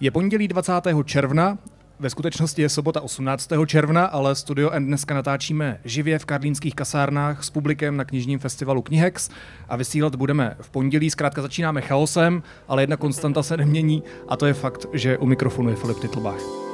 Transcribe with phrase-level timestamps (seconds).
[0.00, 0.72] Je pondělí 20.
[1.04, 1.58] června,
[2.00, 3.50] ve skutečnosti je sobota 18.
[3.66, 8.82] června, ale Studio N dneska natáčíme živě v karlínských kasárnách s publikem na knižním festivalu
[8.82, 9.30] Knihex
[9.68, 11.10] a vysílat budeme v pondělí.
[11.10, 15.70] Zkrátka začínáme chaosem, ale jedna konstanta se nemění a to je fakt, že u mikrofonu
[15.70, 16.67] je Filip Titlbach.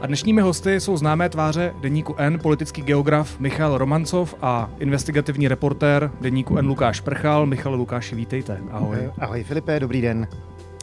[0.00, 6.10] A dnešními hosty jsou známé tváře deníku N, politický geograf Michal Romancov a investigativní reportér
[6.20, 7.46] deníku N Lukáš Prchal.
[7.46, 8.60] Michal Lukáši, vítejte.
[8.70, 9.10] Ahoj.
[9.18, 10.28] Ahoj Filipe, dobrý den.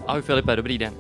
[0.08, 0.94] Ahoj Filipe, dobrý den.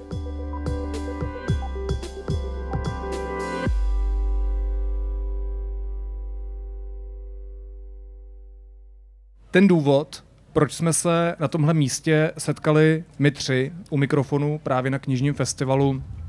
[9.51, 14.99] Ten důvod, proč jsme se na tomhle místě setkali my tři u mikrofonu právě na
[14.99, 16.26] knižním festivalu, eh,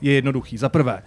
[0.00, 0.58] je jednoduchý.
[0.58, 1.02] Za prvé,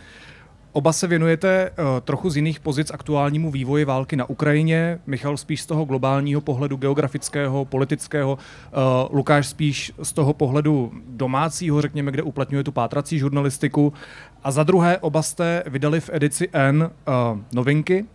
[0.72, 5.00] Oba se věnujete uh, trochu z jiných pozic aktuálnímu vývoji války na Ukrajině.
[5.08, 11.82] Michal spíš z toho globálního pohledu geografického, politického, uh, Lukáš spíš z toho pohledu domácího,
[11.82, 13.94] řekněme, kde uplatňuje tu pátrací žurnalistiku.
[14.44, 18.06] A za druhé, oba jste vydali v edici N uh, novinky,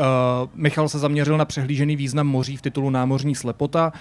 [0.00, 3.92] Uh, Michal se zaměřil na přehlížený význam moří v titulu Námořní slepota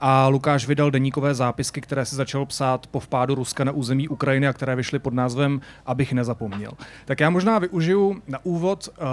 [0.00, 4.48] a Lukáš vydal deníkové zápisky, které si začal psát po vpádu Ruska na území Ukrajiny
[4.48, 6.72] a které vyšly pod názvem Abych nezapomněl.
[7.04, 9.04] Tak já možná využiju na úvod uh,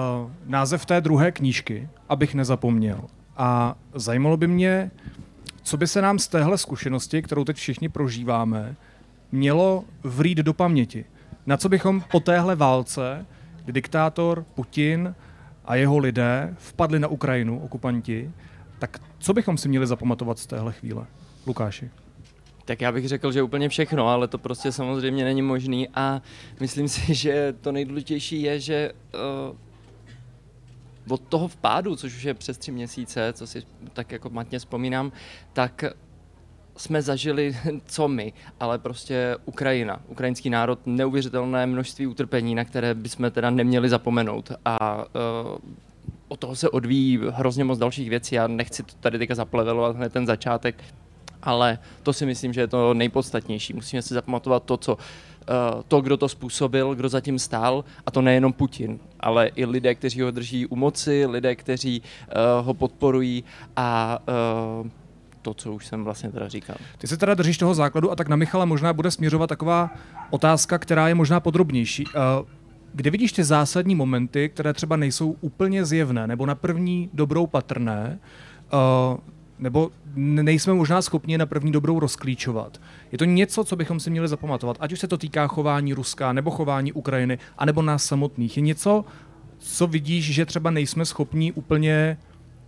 [0.45, 3.01] název té druhé knížky, Abych nezapomněl.
[3.37, 4.91] A zajímalo by mě,
[5.63, 8.75] co by se nám z téhle zkušenosti, kterou teď všichni prožíváme,
[9.31, 11.05] mělo vrít do paměti.
[11.45, 13.25] Na co bychom po téhle válce,
[13.63, 15.15] kdy diktátor Putin
[15.65, 18.31] a jeho lidé vpadli na Ukrajinu, okupanti,
[18.79, 21.05] tak co bychom si měli zapamatovat z téhle chvíle?
[21.47, 21.89] Lukáši.
[22.65, 26.21] Tak já bych řekl, že úplně všechno, ale to prostě samozřejmě není možný a
[26.59, 28.91] myslím si, že to nejdůležitější je, že
[29.49, 29.57] uh,
[31.09, 35.11] od toho vpádu, což už je přes tři měsíce, co si tak jako matně vzpomínám,
[35.53, 35.83] tak
[36.77, 43.31] jsme zažili, co my, ale prostě Ukrajina, ukrajinský národ, neuvěřitelné množství utrpení, na které bychom
[43.31, 44.51] teda neměli zapomenout.
[44.65, 45.57] A uh,
[46.27, 48.35] od toho se odvíjí hrozně moc dalších věcí.
[48.35, 50.83] Já nechci to tady teďka zaplevelovat hned ten začátek,
[51.43, 53.73] ale to si myslím, že je to nejpodstatnější.
[53.73, 55.01] Musíme si zapamatovat to, co uh,
[55.87, 60.21] to, kdo to způsobil, kdo zatím stál, a to nejenom Putin, ale i lidé, kteří
[60.21, 63.43] ho drží u moci, lidé, kteří uh, ho podporují
[63.75, 64.19] a
[64.81, 64.87] uh,
[65.41, 66.75] to, co už jsem vlastně teda říkal.
[66.97, 69.89] Ty se teda držíš toho základu a tak na Michala možná bude směřovat taková
[70.29, 72.03] otázka, která je možná podrobnější.
[72.97, 78.19] Kde vidíš ty zásadní momenty, které třeba nejsou úplně zjevné nebo na první dobrou patrné,
[78.73, 79.19] uh,
[79.59, 82.81] nebo nejsme možná schopni na první dobrou rozklíčovat.
[83.11, 86.33] Je to něco, co bychom si měli zapamatovat, ať už se to týká chování Ruska,
[86.33, 88.57] nebo chování Ukrajiny, anebo nás samotných.
[88.57, 89.05] Je něco,
[89.59, 92.17] co vidíš, že třeba nejsme schopni úplně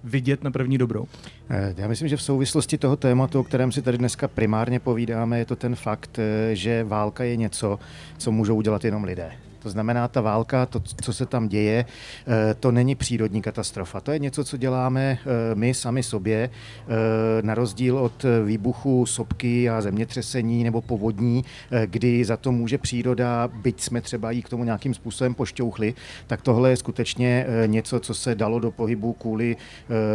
[0.04, 1.06] vidět na první dobrou?
[1.50, 5.40] Eh, já myslím, že v souvislosti toho tématu, o kterém si tady dneska primárně povídáme,
[5.40, 7.80] je to ten fakt, eh, že válka je něco,
[8.18, 9.32] co můžou udělat jenom lidé.
[9.60, 11.86] To znamená, ta válka, to, co se tam děje,
[12.28, 14.02] eh, to není přírodní katastrofa.
[14.02, 19.70] To je něco, co děláme eh, my sami sobě, eh, na rozdíl od výbuchu sopky
[19.70, 21.46] a zemětřesení nebo povodní,
[21.86, 25.94] kdy za to může příroda, byť jsme třeba jí k tomu nějakým způsobem pošťouchli,
[26.28, 29.58] tak tohle je skutečně něco, co se dalo do pohybu kvůli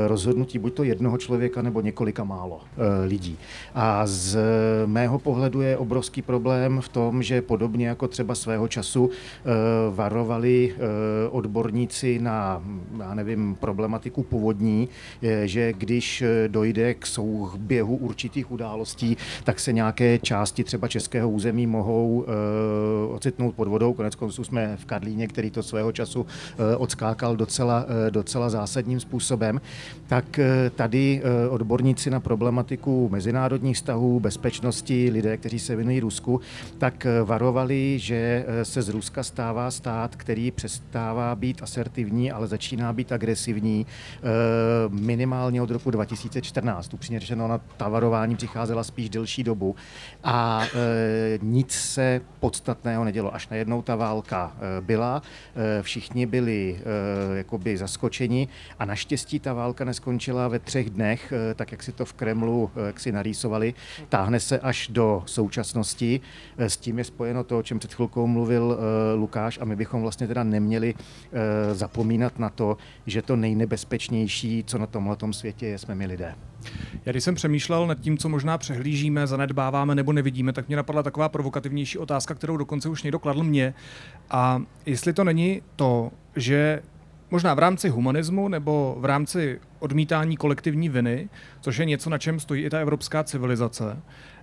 [0.06, 2.60] rozhodnutí buď to jednoho člověka nebo několika málo
[3.04, 3.38] lidí.
[3.74, 4.38] A z
[4.86, 9.10] mého pohledu je obrovský problém v tom, že podobně jako třeba svého času
[9.90, 10.78] varovali eh,
[11.30, 12.62] odborníci na,
[12.98, 14.88] já nevím, problematiku povodní,
[15.44, 22.24] že když dojde k souběhu určitých událostí, tak se nějaké části třeba českého území mohou
[22.26, 23.92] eh, ocitnout pod vodou.
[23.92, 26.26] Konec konců jsme v Karlíně, který to svého času
[26.78, 29.60] odskákal docela, docela zásadním způsobem.
[30.06, 30.40] Tak
[30.76, 36.40] tady odborníci na problematiku mezinárodních vztahů, bezpečnosti, lidé, kteří se věnují Rusku,
[36.78, 43.12] tak varovali, že se z Ruska stává stát, který přestává být asertivní, ale začíná být
[43.12, 44.22] agresivní eh,
[44.88, 46.94] minimálně od roku 2014.
[46.94, 49.76] Upřímně řečeno, na ta varování přicházela spíš delší dobu
[50.24, 53.34] a eh, nic se podstatného nedělo.
[53.34, 55.22] Až najednou ta válka eh, byla,
[55.82, 56.78] všichni byli
[57.34, 58.48] jakoby zaskočeni
[58.78, 63.00] a naštěstí ta válka neskončila ve třech dnech, tak jak si to v Kremlu jak
[63.00, 63.74] si narýsovali,
[64.08, 66.20] táhne se až do současnosti.
[66.58, 68.78] S tím je spojeno to, o čem před chvilkou mluvil
[69.14, 71.00] Lukáš a my bychom vlastně teda neměli uh,
[71.72, 72.76] zapomínat na to,
[73.06, 76.34] že to nejnebezpečnější, co na tomhle světě je, jsme my lidé.
[77.04, 81.02] Já když jsem přemýšlel nad tím, co možná přehlížíme, zanedbáváme nebo nevidíme, tak mě napadla
[81.02, 83.74] taková provokativnější otázka, kterou dokonce už někdo kladl mě.
[84.30, 86.82] A jestli to není to, že
[87.30, 91.28] možná v rámci humanismu nebo v rámci odmítání kolektivní viny,
[91.60, 93.96] což je něco, na čem stojí i ta evropská civilizace,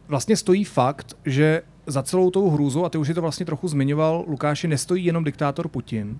[0.08, 3.68] vlastně stojí fakt, že za celou tou hrůzou, a ty už si to vlastně trochu
[3.68, 6.18] zmiňoval, Lukáši, nestojí jenom diktátor Putin,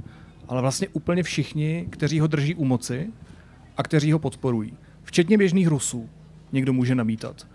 [0.48, 3.10] ale vlastně úplně všichni, kteří ho drží u moci
[3.78, 4.74] a kteří ho podporují.
[5.04, 6.10] Včetně běžných Rusů,
[6.52, 7.48] někdo může namítat.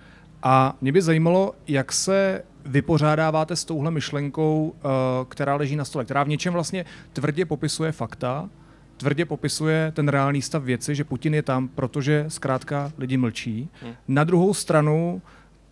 [0.43, 4.89] A mě by zajímalo, jak se vypořádáváte s touhle myšlenkou, eh,
[5.29, 8.49] která leží na stole, která v něčem vlastně tvrdě popisuje fakta,
[8.97, 13.69] tvrdě popisuje ten reálný stav věci, že Putin je tam, protože zkrátka lidi mlčí.
[13.83, 13.93] Hmm.
[14.09, 15.23] Na druhou stranu,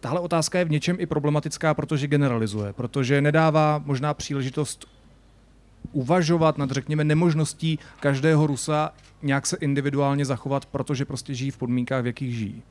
[0.04, 4.86] tahle otázka je v něčem i problematická, protože generalizuje, protože nedává možná příležitost
[5.92, 8.90] uvažovat nad, řekněme, nemožností každého Rusa
[9.22, 12.62] nějak se individuálně zachovat, protože prostě žijí v podmínkách, v jakých žijí.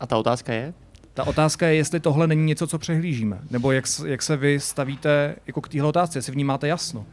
[0.00, 0.74] A ta otázka je?
[1.14, 5.36] Ta otázka je, jestli tohle není něco, co přehlížíme, nebo jak, jak se vy stavíte
[5.46, 7.06] jako k téhle otázce, jestli v ní máte jasno.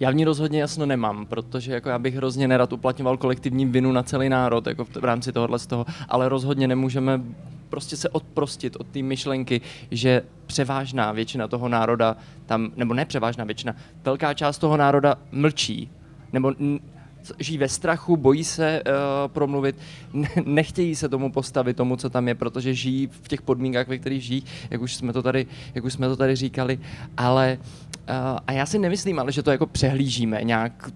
[0.00, 3.92] Já v ní rozhodně jasno nemám, protože jako já bych hrozně nerad uplatňoval kolektivní vinu
[3.92, 7.20] na celý národ jako v, v rámci tohohle z toho, ale rozhodně nemůžeme
[7.68, 9.60] prostě se odprostit od té myšlenky,
[9.90, 12.16] že převážná většina toho národa
[12.46, 15.90] tam, nebo ne převážná většina, velká část toho národa mlčí,
[16.32, 16.54] nebo
[17.38, 18.92] žijí ve strachu, bojí se uh,
[19.32, 19.76] promluvit,
[20.44, 24.22] nechtějí se tomu postavit, tomu, co tam je, protože žijí v těch podmínkách, ve kterých
[24.22, 26.78] žijí, jak už jsme to tady, jak už jsme to tady říkali,
[27.16, 27.87] ale uh,
[28.46, 30.90] a já si nemyslím, ale že to jako přehlížíme nějak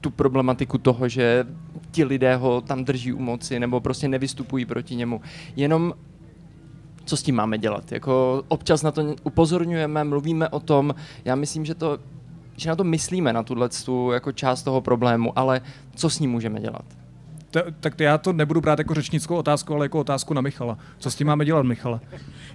[0.00, 1.46] tu problematiku toho, že
[1.90, 5.20] ti lidé ho tam drží u moci nebo prostě nevystupují proti němu.
[5.56, 5.94] Jenom
[7.04, 7.92] co s tím máme dělat?
[7.92, 10.94] Jako občas na to upozorňujeme, mluvíme o tom.
[11.24, 11.98] Já myslím, že to
[12.56, 13.68] že na to myslíme, na tuhle
[14.12, 15.60] jako část toho problému, ale
[15.94, 16.84] co s ním můžeme dělat?
[17.50, 20.78] To, tak já to nebudu brát jako řečnickou otázku, ale jako otázku na Michala.
[20.98, 22.00] Co s tím máme dělat, Michale?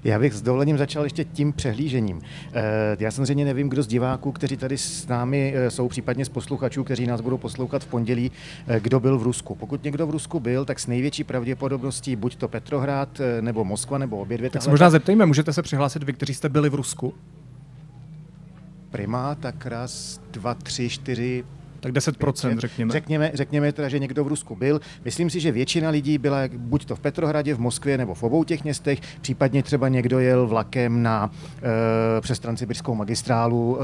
[0.03, 2.21] Já bych s dovolením začal ještě tím přehlížením.
[2.53, 6.29] Eh, já samozřejmě nevím, kdo z diváků, kteří tady s námi eh, jsou, případně z
[6.29, 8.31] posluchačů, kteří nás budou poslouchat v pondělí,
[8.67, 9.55] eh, kdo byl v Rusku.
[9.55, 14.17] Pokud někdo v Rusku byl, tak s největší pravděpodobností buď to Petrohrad, nebo Moskva, nebo
[14.17, 14.49] obě dvě.
[14.49, 17.13] Tak se možná zeptejme, můžete se přihlásit vy, kteří jste byli v Rusku?
[18.91, 21.43] Prima, tak raz, dva, tři, čtyři,
[21.81, 22.91] tak 10%, řekněme.
[22.91, 24.81] Řekněme, řekněme teda, že někdo v Rusku byl.
[25.05, 28.43] Myslím si, že většina lidí byla buď to v Petrohradě, v Moskvě nebo v obou
[28.43, 31.31] těch městech, případně třeba někdo jel vlakem na
[32.17, 33.83] e, přes transsibirskou magistrálu, e,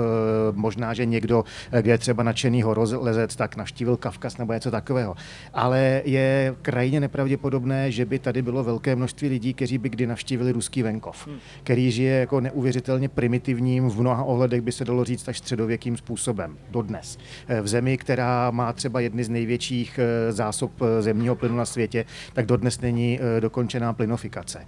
[0.51, 5.15] možná, že někdo, eh, kde je třeba nadšený horolezec, tak navštívil Kavkaz nebo něco takového.
[5.53, 10.51] Ale je krajně nepravděpodobné, že by tady bylo velké množství lidí, kteří by kdy navštívili
[10.51, 11.37] ruský venkov, hmm.
[11.63, 16.57] který žije jako neuvěřitelně primitivním, v mnoha ohledech by se dalo říct až středověkým způsobem,
[16.71, 17.17] dodnes.
[17.61, 21.65] V zemi zemi, která má třeba jedny z největších eh, zásob eh, zemního plynu na
[21.65, 24.65] světě, tak dodnes není eh, dokončená plynofikace.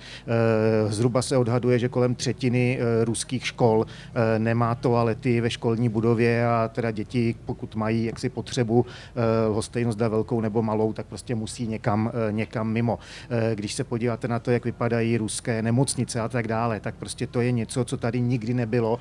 [0.88, 3.86] Zhruba se odhaduje, že kolem třetiny ruských škol
[4.38, 8.86] nemá toalety ve školní budově a teda děti, pokud mají jaksi potřebu
[9.50, 13.00] hostejnost velkou nebo malou, tak prostě musí někam, někam mimo.
[13.56, 17.42] Když se podíváte na to, jak vypadají ruské nemocnice a tak dále, tak prostě to
[17.42, 19.00] je něco, co tady nikdy nebylo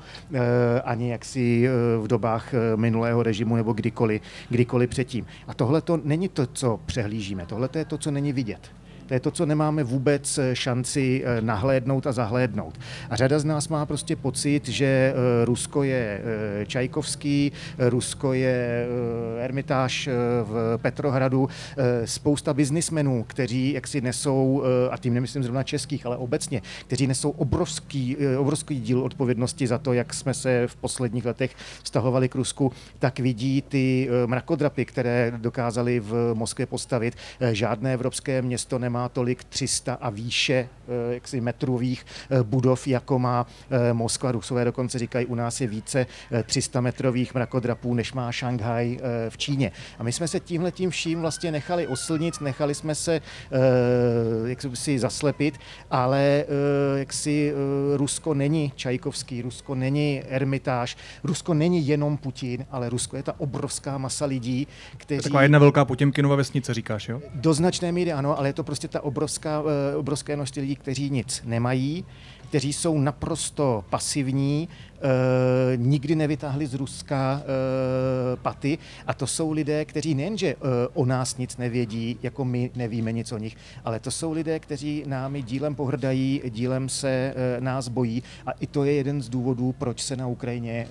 [0.83, 1.69] ani jaksi
[2.01, 5.25] v dobách minulého režimu nebo kdykoliv kdykoliv, kdykoliv předtím.
[5.47, 8.71] A tohle to není to, co přehlížíme, tohle je to, co není vidět.
[9.09, 12.79] To je to, co nemáme vůbec eh, šanci eh, nahlédnout a zahlédnout.
[13.09, 16.21] A řada z nás má prostě pocit, že eh, Rusko je
[16.67, 18.87] Čajkovský, Rusko je
[19.39, 20.09] Ermitáš
[20.43, 21.49] v Petrohradu,
[22.05, 28.17] spousta biznismenů, kteří jaksi nesou, a tím nemyslím zrovna českých, ale obecně, kteří nesou obrovský,
[28.37, 33.19] obrovský díl odpovědnosti za to, jak jsme se v posledních letech vztahovali k Rusku, tak
[33.19, 37.15] vidí ty mrakodrapy, které dokázali v Moskvě postavit.
[37.51, 43.19] Žádné evropské město nemá má tolik 300 a výše eh, jaksi metrových eh, budov, jako
[43.19, 44.31] má eh, Moskva.
[44.31, 46.05] Rusové dokonce říkají, u nás je více
[46.43, 49.71] 300 metrových mrakodrapů, než má Šanghaj v Číně.
[49.99, 53.21] A my jsme se tímhle tím vším vlastně nechali oslnit, nechali jsme se
[54.45, 55.57] jak si zaslepit,
[55.91, 56.45] ale
[56.95, 57.53] jak si
[57.95, 63.97] Rusko není Čajkovský, Rusko není Ermitáž, Rusko není jenom Putin, ale Rusko je ta obrovská
[63.97, 65.23] masa lidí, kteří...
[65.23, 67.21] Taková jedna velká Potěmkinova vesnice, říkáš, jo?
[67.33, 71.09] Do značné míry ano, ale je to prostě ta obrovská, eh, obrovské množství lidí, kteří
[71.09, 72.05] nic nemají,
[72.49, 74.69] kteří jsou naprosto pasivní,
[75.01, 78.77] e, nikdy nevytáhli z Ruska e, paty.
[79.07, 80.55] A to jsou lidé, kteří nejenže e,
[80.93, 85.03] o nás nic nevědí, jako my nevíme nic o nich, ale to jsou lidé, kteří
[85.07, 88.23] námi dílem pohrdají, dílem se e, nás bojí.
[88.45, 90.87] A i to je jeden z důvodů, proč se na Ukrajině e,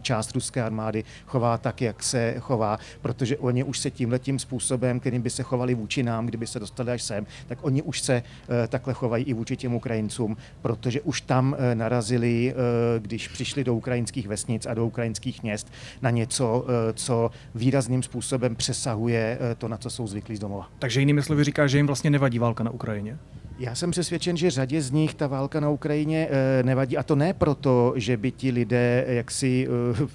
[0.00, 5.00] část ruské armády chová tak, jak se chová, protože oni už se tímhle tím způsobem,
[5.00, 8.14] kterým by se chovali vůči nám, kdyby se dostali až sem, tak oni už se
[8.14, 8.22] e,
[8.68, 12.54] takhle chovají i vůči těm Ukrajincům, protože už tam narazili,
[12.98, 15.72] když přišli do ukrajinských vesnic a do ukrajinských měst,
[16.02, 20.70] na něco, co výrazným způsobem přesahuje to, na co jsou zvyklí z domova.
[20.78, 23.18] Takže jinými slovy říká, že jim vlastně nevadí válka na Ukrajině?
[23.58, 26.96] Já jsem přesvědčen, že řadě z nich ta válka na Ukrajině eh, nevadí.
[26.96, 30.06] A to ne proto, že by ti lidé jaksi eh,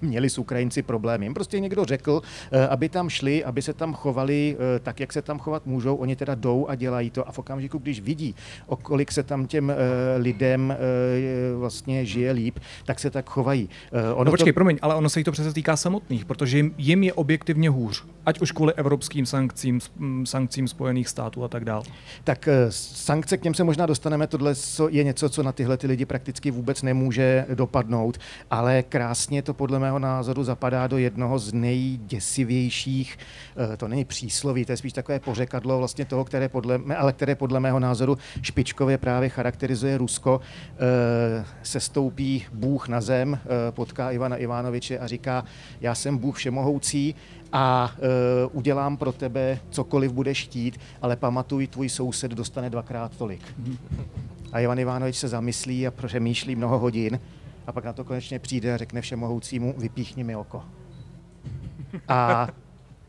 [0.00, 1.26] měli s Ukrajinci problémy.
[1.26, 5.22] Jim prostě někdo řekl, eh, aby tam šli, aby se tam chovali tak, jak se
[5.22, 5.94] tam chovat můžou.
[5.94, 7.28] Oni teda jdou a dělají to.
[7.28, 8.34] A v okamžiku, když vidí,
[8.66, 9.72] o kolik se tam těm
[10.16, 10.76] lidem
[11.56, 13.68] vlastně žije líp, tak se tak chovají.
[14.14, 14.54] Ono no počkej, to...
[14.54, 18.04] promiň, ale ono se jí to přece týká samotných, protože jim, jim je objektivně hůř.
[18.26, 19.80] Ať už kvůli evropským sankcím,
[20.24, 21.84] sankcím Spojených států a tak dále.
[22.24, 22.48] Tak
[22.94, 24.54] sankce, k něm se možná dostaneme, tohle
[24.88, 28.18] je něco, co na tyhle ty lidi prakticky vůbec nemůže dopadnout,
[28.50, 33.18] ale krásně to podle mého názoru zapadá do jednoho z nejděsivějších,
[33.72, 37.34] eh, to není přísloví, to je spíš takové pořekadlo vlastně toho, které podle, ale které
[37.34, 40.40] podle mého názoru špičkově právě charakterizuje Rusko.
[40.40, 45.44] Eh, se stoupí Bůh na zem, eh, potká Ivana Ivanoviče a říká,
[45.80, 47.14] já jsem Bůh všemohoucí,
[47.52, 53.42] a uh, udělám pro tebe cokoliv budeš chtít, ale pamatuj, tvůj soused dostane dvakrát tolik.
[54.52, 57.20] A Ivan Ivánovič se zamyslí a přemýšlí mnoho hodin
[57.66, 60.64] a pak na to konečně přijde a řekne všemohoucímu, vypíchni mi oko.
[62.08, 62.48] A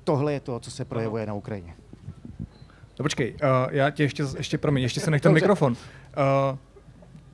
[0.03, 1.73] tohle je to, co se projevuje na Ukrajině.
[2.99, 5.71] No počkej, uh, já tě ještě, ještě promiň, ještě se nech ten mikrofon.
[5.71, 6.57] Uh,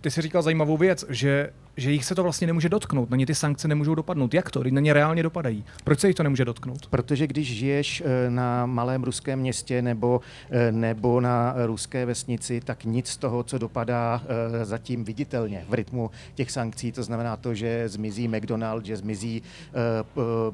[0.01, 3.25] ty jsi říkal zajímavou věc, že že jich se to vlastně nemůže dotknout, na ně
[3.25, 4.33] ty sankce nemůžou dopadnout.
[4.33, 4.63] Jak to?
[4.69, 5.65] Na ně reálně dopadají.
[5.83, 6.87] Proč se jich to nemůže dotknout?
[6.87, 12.83] Protože když žiješ eh, na malém ruském městě nebo, eh, nebo na ruské vesnici, tak
[12.83, 17.53] nic z toho, co dopadá eh, zatím viditelně v rytmu těch sankcí, to znamená to,
[17.53, 19.41] že zmizí McDonald, že zmizí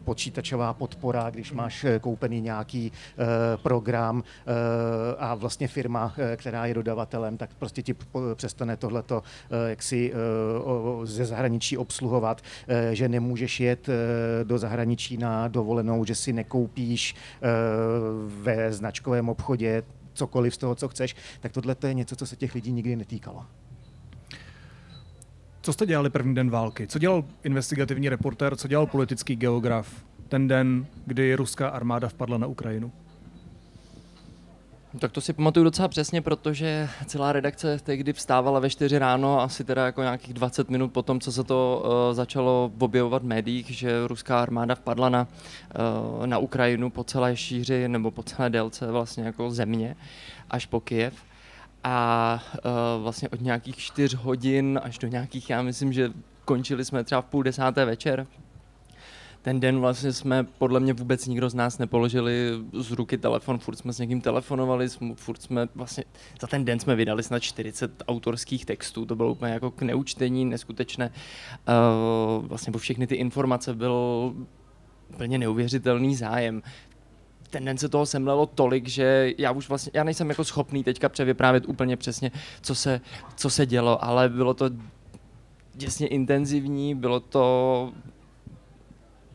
[0.04, 2.92] počítačová podpora, když máš koupený nějaký
[3.64, 4.24] program
[5.18, 7.96] a vlastně firma, která je dodavatelem, tak prostě ti
[8.36, 9.24] přestane tohleto
[9.68, 10.14] jaksi
[11.12, 13.94] ze zahraničí obsluhovat, eh, že nemůžeš jet eh,
[14.44, 17.48] do zahraničí na dovolenou, že si nekoupíš eh,
[18.44, 22.56] ve značkovém obchodě cokoliv z toho, co chceš, tak tohle je něco, co se těch
[22.56, 23.46] lidí nikdy netýkalo.
[25.62, 26.88] Co jste dělali první den války?
[26.88, 32.48] Co dělal investigativní reportér, co dělal politický geograf ten den, kdy ruská armáda vpadla na
[32.48, 32.92] Ukrajinu?
[35.00, 39.64] Tak to si pamatuju docela přesně, protože celá redakce tehdy vstávala ve 4 ráno, asi
[39.64, 43.70] teda jako nějakých 20 minut po tom, co se to uh, začalo objevovat v médiích,
[43.70, 45.28] že ruská armáda vpadla na,
[46.18, 49.96] uh, na Ukrajinu po celé šíři nebo po celé délce vlastně jako země
[50.50, 51.14] až po Kyjev.
[51.84, 56.12] A uh, vlastně od nějakých 4 hodin až do nějakých, já myslím, že
[56.46, 58.28] končili jsme třeba v půl desáté večer,
[59.42, 63.76] ten den vlastně jsme podle mě vůbec nikdo z nás nepoložili z ruky telefon, furt
[63.76, 66.04] jsme s někým telefonovali, furt jsme vlastně,
[66.42, 70.46] za ten den jsme vydali snad 40 autorských textů, to bylo úplně jako k neučtení,
[70.46, 71.10] neskutečné.
[71.10, 73.96] Uh, vlastně po všechny ty informace byl
[75.10, 76.62] úplně neuvěřitelný zájem
[77.52, 81.10] ten den se toho semlelo tolik, že já už vlastně, já nejsem jako schopný teďka
[81.10, 82.32] převyprávět úplně přesně,
[82.62, 83.02] co se,
[83.36, 84.70] co se dělo, ale bylo to
[85.74, 87.94] děsně intenzivní, bylo to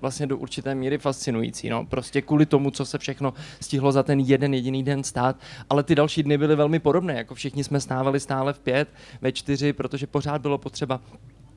[0.00, 1.68] vlastně do určité míry fascinující.
[1.68, 1.86] No.
[1.86, 5.36] Prostě kvůli tomu, co se všechno stihlo za ten jeden jediný den stát,
[5.70, 8.88] ale ty další dny byly velmi podobné, jako všichni jsme stávali stále v pět,
[9.20, 11.00] ve čtyři, protože pořád bylo potřeba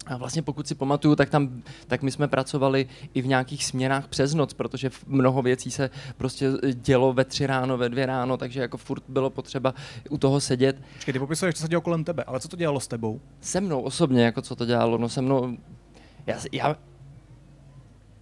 [0.10, 4.08] a vlastně pokud si pamatuju, tak tam, tak my jsme pracovali i v nějakých směnách
[4.08, 8.62] přes noc, protože mnoho věcí se prostě dělo ve tři ráno, ve dvě ráno, takže
[8.62, 9.74] jako furt bylo potřeba
[10.10, 10.81] u toho sedět.
[10.93, 13.22] Počkej, ty popisuješ, co se dělo kolem tebe, ale co to dělalo s tebou?
[13.41, 15.58] Se mnou osobně, jako co to dělalo, no se mnou,
[16.27, 16.75] já, já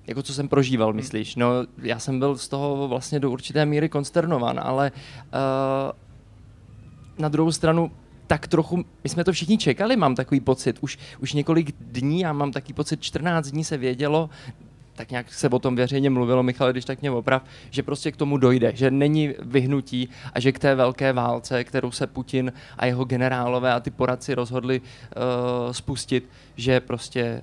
[0.07, 0.95] jako co jsem prožíval, hmm.
[0.95, 1.35] myslíš?
[1.35, 1.47] No,
[1.81, 5.91] já jsem byl z toho vlastně do určité míry konsternovan, ale uh,
[7.17, 7.91] na druhou stranu
[8.27, 12.33] tak trochu, my jsme to všichni čekali, mám takový pocit, už, už několik dní, já
[12.33, 14.29] mám takový pocit, 14 dní se vědělo,
[14.95, 18.17] tak nějak se o tom veřejně mluvilo, Michal, když tak mě oprav, že prostě k
[18.17, 22.85] tomu dojde, že není vyhnutí a že k té velké válce, kterou se Putin a
[22.85, 27.41] jeho generálové a ty poradci rozhodli uh, spustit, že prostě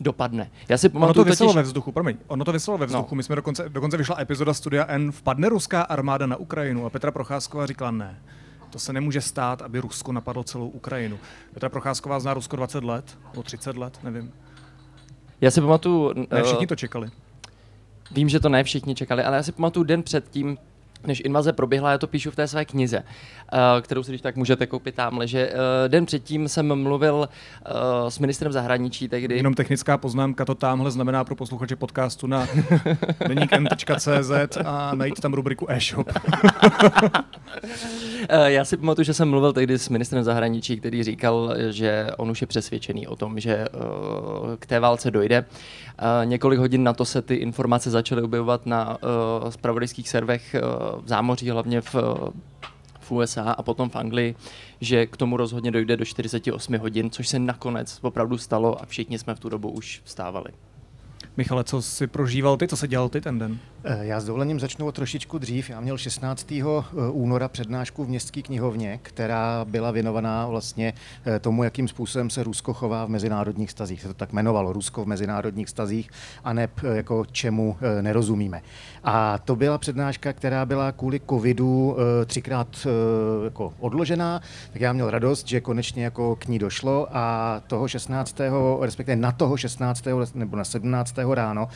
[0.00, 0.50] dopadne.
[0.68, 1.56] Já si pamatuju, ono to vyselo totiž...
[1.56, 3.14] ve vzduchu, promiň, ono to vyselo ve vzduchu.
[3.14, 3.16] No.
[3.16, 7.10] My jsme dokonce, dokonce vyšla epizoda Studia N, vpadne ruská armáda na Ukrajinu a Petra
[7.10, 8.22] Procházková říkala ne.
[8.70, 11.18] To se nemůže stát, aby Rusko napadlo celou Ukrajinu.
[11.54, 14.32] Petra Procházková zná Rusko 20 let, nebo 30 let, nevím.
[15.40, 16.14] Já si pamatuju...
[16.30, 17.10] Ne, všichni to čekali.
[18.10, 20.58] Vím, že to ne všichni čekali, ale já si pamatuju den předtím,
[21.06, 24.36] než invaze proběhla, já to píšu v té své knize, uh, kterou si když tak
[24.36, 25.54] můžete koupit tamhle, že uh,
[25.88, 29.36] den předtím jsem mluvil uh, s ministrem zahraničí tehdy.
[29.36, 32.48] Jenom technická poznámka, to tamhle znamená pro posluchače podcastu na
[33.28, 36.08] deníkn.cz a najít tam rubriku e-shop.
[38.28, 42.30] Eh, já si pamatuju, že jsem mluvil tehdy s ministrem zahraničí, který říkal, že on
[42.30, 43.66] už je přesvědčený o tom, že
[44.58, 45.44] k té válce dojde.
[46.24, 48.98] Několik hodin na to se ty informace začaly objevovat na
[49.48, 50.56] spravodajských servech
[51.02, 51.94] v zámoří, hlavně v
[53.10, 54.34] USA a potom v Anglii,
[54.80, 59.18] že k tomu rozhodně dojde do 48 hodin, což se nakonec opravdu stalo a všichni
[59.18, 60.50] jsme v tu dobu už vstávali.
[61.36, 63.58] Michale, co si prožíval ty, co se dělal ty ten den?
[63.84, 65.70] Eh, já s dovolením začnu o trošičku dřív.
[65.70, 66.82] Já měl 16.
[66.92, 70.92] Eh, února přednášku v městské knihovně, která byla věnovaná vlastně
[71.26, 74.02] eh, tomu, jakým způsobem se Rusko chová v mezinárodních stazích.
[74.02, 76.10] Se to tak jmenovalo, Rusko v mezinárodních stazích,
[76.44, 78.62] a ne jako čemu nerozumíme.
[79.04, 81.96] A to byla přednáška, která byla kvůli covidu
[82.26, 82.86] třikrát
[83.44, 84.40] jako odložená,
[84.72, 88.36] tak já měl radost, že konečně jako k ní došlo a toho 16.
[88.80, 90.04] respektive na toho 16.
[90.34, 91.14] nebo na 17.
[91.34, 91.68] ráno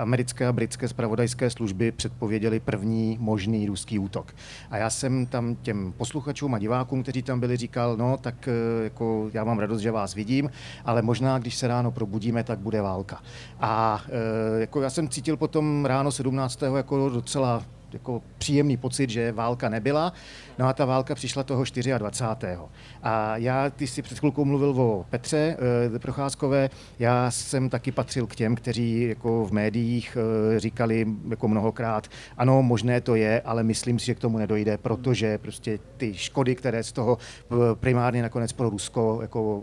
[0.00, 4.34] americké a britské zpravodajské služby předpověděli první možný ruský útok.
[4.70, 8.84] A já jsem tam těm posluchačům a divákům, kteří tam byli, říkal, no tak eh,
[8.84, 10.50] jako já mám radost, že vás vidím,
[10.84, 13.22] ale možná, když se ráno probudíme, tak bude válka.
[13.60, 16.62] A eh, jako já jsem cítil potom ráno 17.
[16.76, 20.12] jako docela jako příjemný pocit, že válka nebyla.
[20.58, 21.64] No a ta válka přišla toho
[21.98, 22.58] 24.
[23.02, 25.56] A já, ty jsi před chvilkou mluvil o Petře
[25.94, 30.16] e, Procházkové, já jsem taky patřil k těm, kteří jako v médiích
[30.56, 34.78] e, říkali jako mnohokrát, ano, možné to je, ale myslím si, že k tomu nedojde,
[34.78, 37.18] protože prostě ty škody, které z toho
[37.74, 39.62] primárně nakonec pro Rusko jako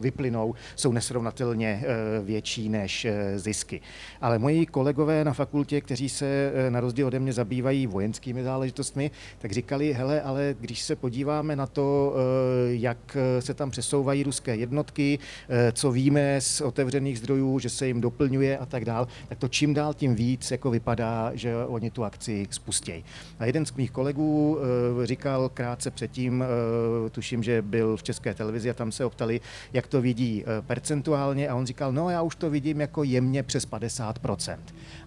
[0.00, 1.84] vyplynou, jsou nesrovnatelně
[2.24, 3.80] větší než zisky.
[4.20, 9.52] Ale moji kolegové na fakultě, kteří se na rozdíl ode mě zabývají vojenskými záležitostmi, tak
[9.52, 15.18] říkali, hele, ale když se podíváme na to, eh, jak se tam přesouvají ruské jednotky,
[15.48, 19.48] eh, co víme z otevřených zdrojů, že se jim doplňuje a tak dál, tak to
[19.48, 23.04] čím dál tím víc jako vypadá, že oni tu akci spustějí.
[23.38, 24.58] A jeden z mých kolegů
[25.02, 26.44] eh, říkal krátce předtím,
[27.10, 29.40] tuším, že byl v české televizi a tam se optali,
[29.72, 33.68] jak to vidí percentuálně a on říkal, no já už to vidím jako jemně přes
[33.68, 34.58] 50%.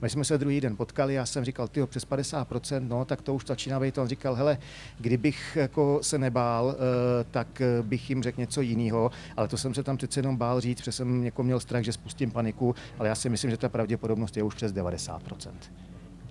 [0.02, 2.43] My jsme se druhý den potkali, já jsem říkal, ty přes 50%,
[2.80, 3.98] no tak to už začíná být.
[3.98, 4.58] On říkal, hele,
[5.00, 9.74] Kdybych jako se nebál, eh, tak eh, bych jim řekl něco jiného, ale to jsem
[9.74, 13.10] se tam přece jenom bál říct, protože jsem jako měl strach, že spustím paniku, ale
[13.10, 15.20] já si myslím, že ta pravděpodobnost je už přes 90%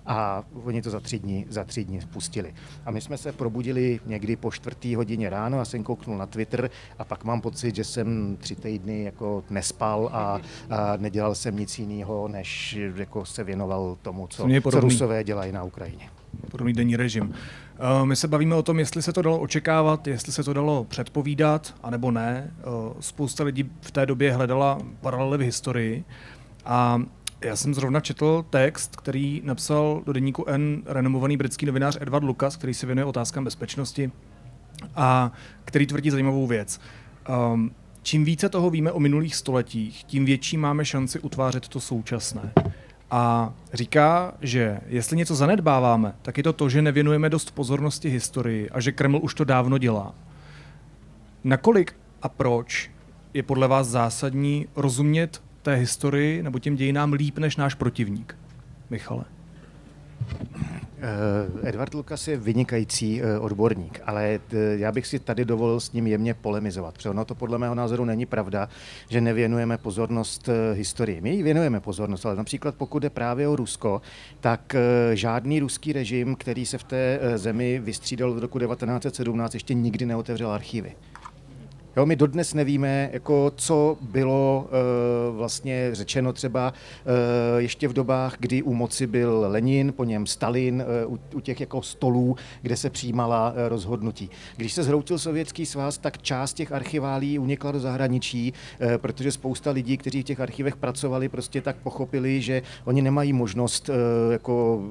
[0.05, 2.53] a oni to za tři dny, za tři dny spustili.
[2.85, 6.69] A my jsme se probudili někdy po čtvrtý hodině ráno, já jsem kouknul na Twitter
[6.99, 11.79] a pak mám pocit, že jsem tři týdny jako nespal a, a nedělal jsem nic
[11.79, 16.09] jiného, než jako se věnoval tomu, co, co Rusové dělají na Ukrajině.
[16.51, 17.33] Podobný denní režim.
[17.79, 20.83] Eh, my se bavíme o tom, jestli se to dalo očekávat, jestli se to dalo
[20.83, 22.53] předpovídat, anebo ne.
[22.59, 22.63] Eh,
[22.99, 26.03] spousta lidí v té době hledala paralely v historii
[26.65, 27.01] a
[27.43, 32.57] já jsem zrovna četl text, který napsal do deníku N renomovaný britský novinář Edward Lucas,
[32.57, 34.11] který se věnuje otázkám bezpečnosti
[34.95, 35.31] a
[35.65, 36.79] který tvrdí zajímavou věc.
[37.53, 42.53] Um, čím více toho víme o minulých stoletích, tím větší máme šanci utvářet to současné.
[43.11, 48.69] A říká, že jestli něco zanedbáváme, tak je to to, že nevěnujeme dost pozornosti historii
[48.69, 50.15] a že Kreml už to dávno dělá.
[51.43, 52.91] Nakolik a proč
[53.33, 58.37] je podle vás zásadní rozumět té historii nebo těm dějinám líp než náš protivník?
[58.89, 59.25] Michale.
[61.03, 65.91] Eh, Edward Lukas je vynikající eh, odborník, ale eh, já bych si tady dovolil s
[65.91, 68.69] ním jemně polemizovat, protože ono to podle mého názoru není pravda,
[69.09, 71.21] že nevěnujeme pozornost historii.
[71.21, 74.01] My ji věnujeme pozornost, ale například pokud je právě o Rusko,
[74.39, 74.75] tak
[75.13, 80.51] žádný ruský režim, který se v té zemi vystřídal od roku 1917, ještě nikdy neotevřel
[80.51, 80.95] archivy.
[81.97, 86.73] Jo, my dodnes nevíme, jako co bylo e, vlastně řečeno třeba
[87.05, 91.39] e, ještě v dobách, kdy u moci byl Lenin, po něm Stalin, e, u, u
[91.39, 94.29] těch jako stolů, kde se přijímala e, rozhodnutí.
[94.57, 99.71] Když se zhroutil Sovětský svaz, tak část těch archiválí unikla do zahraničí, e, protože spousta
[99.71, 103.93] lidí, kteří v těch archivech pracovali, prostě tak pochopili, že oni nemají možnost e,
[104.33, 104.81] jako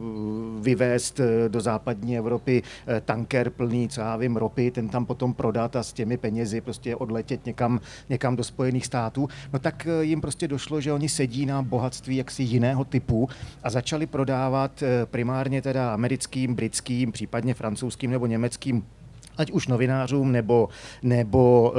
[0.61, 2.63] vyvést do západní Evropy
[3.05, 6.92] tanker plný, co já vím, ropy, ten tam potom prodat a s těmi penězi prostě
[6.97, 11.47] odletět někam, někam do Spojených států, no tak eh, jim prostě došlo, že oni sedí
[11.47, 13.29] na bohatství jaksi jiného typu
[13.63, 18.85] a začali prodávat eh, primárně teda americkým, britským, případně francouzským nebo německým
[19.39, 20.69] ať už novinářům nebo,
[21.03, 21.73] nebo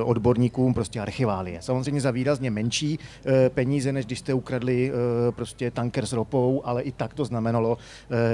[0.00, 1.62] e, odborníkům prostě archiválie.
[1.62, 4.92] Samozřejmě za výrazně menší e, peníze, než když jste ukradli e,
[5.32, 7.78] prostě tanker s ropou, ale i tak to znamenalo,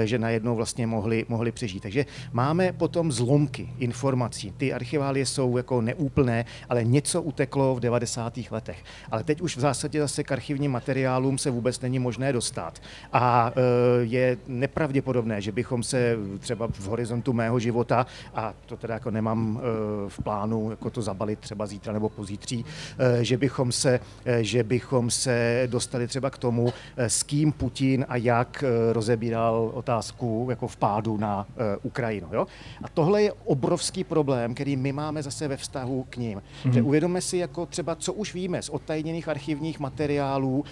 [0.03, 1.83] e, že najednou vlastně mohli, mohli přežít.
[1.83, 4.53] Takže máme potom zlomky informací.
[4.57, 8.33] Ty archiválie jsou jako neúplné, ale něco uteklo v 90.
[8.51, 8.83] letech.
[9.11, 12.79] Ale teď už v zásadě zase k archivním materiálům se vůbec není možné dostat.
[13.13, 13.61] A e,
[14.03, 19.59] je nepravděpodobné, že bychom se třeba v horizontu mého života a to teda jako nemám
[19.59, 22.65] eh, v plánu jako to zabalit třeba zítra nebo pozítří,
[22.99, 28.05] eh, že bychom se, eh, že bychom se dostali třeba k tomu, s kým Putin
[28.09, 31.47] a jak rozebíral otázku jako vpádu na
[31.83, 32.27] Ukrajinu.
[32.31, 32.47] Jo?
[32.83, 36.41] A tohle je obrovský problém, který my máme zase ve vztahu k ním.
[36.41, 36.71] Mm-hmm.
[36.71, 40.65] Že uvědomme si jako třeba, co už víme z odtajněných archivních materiálů,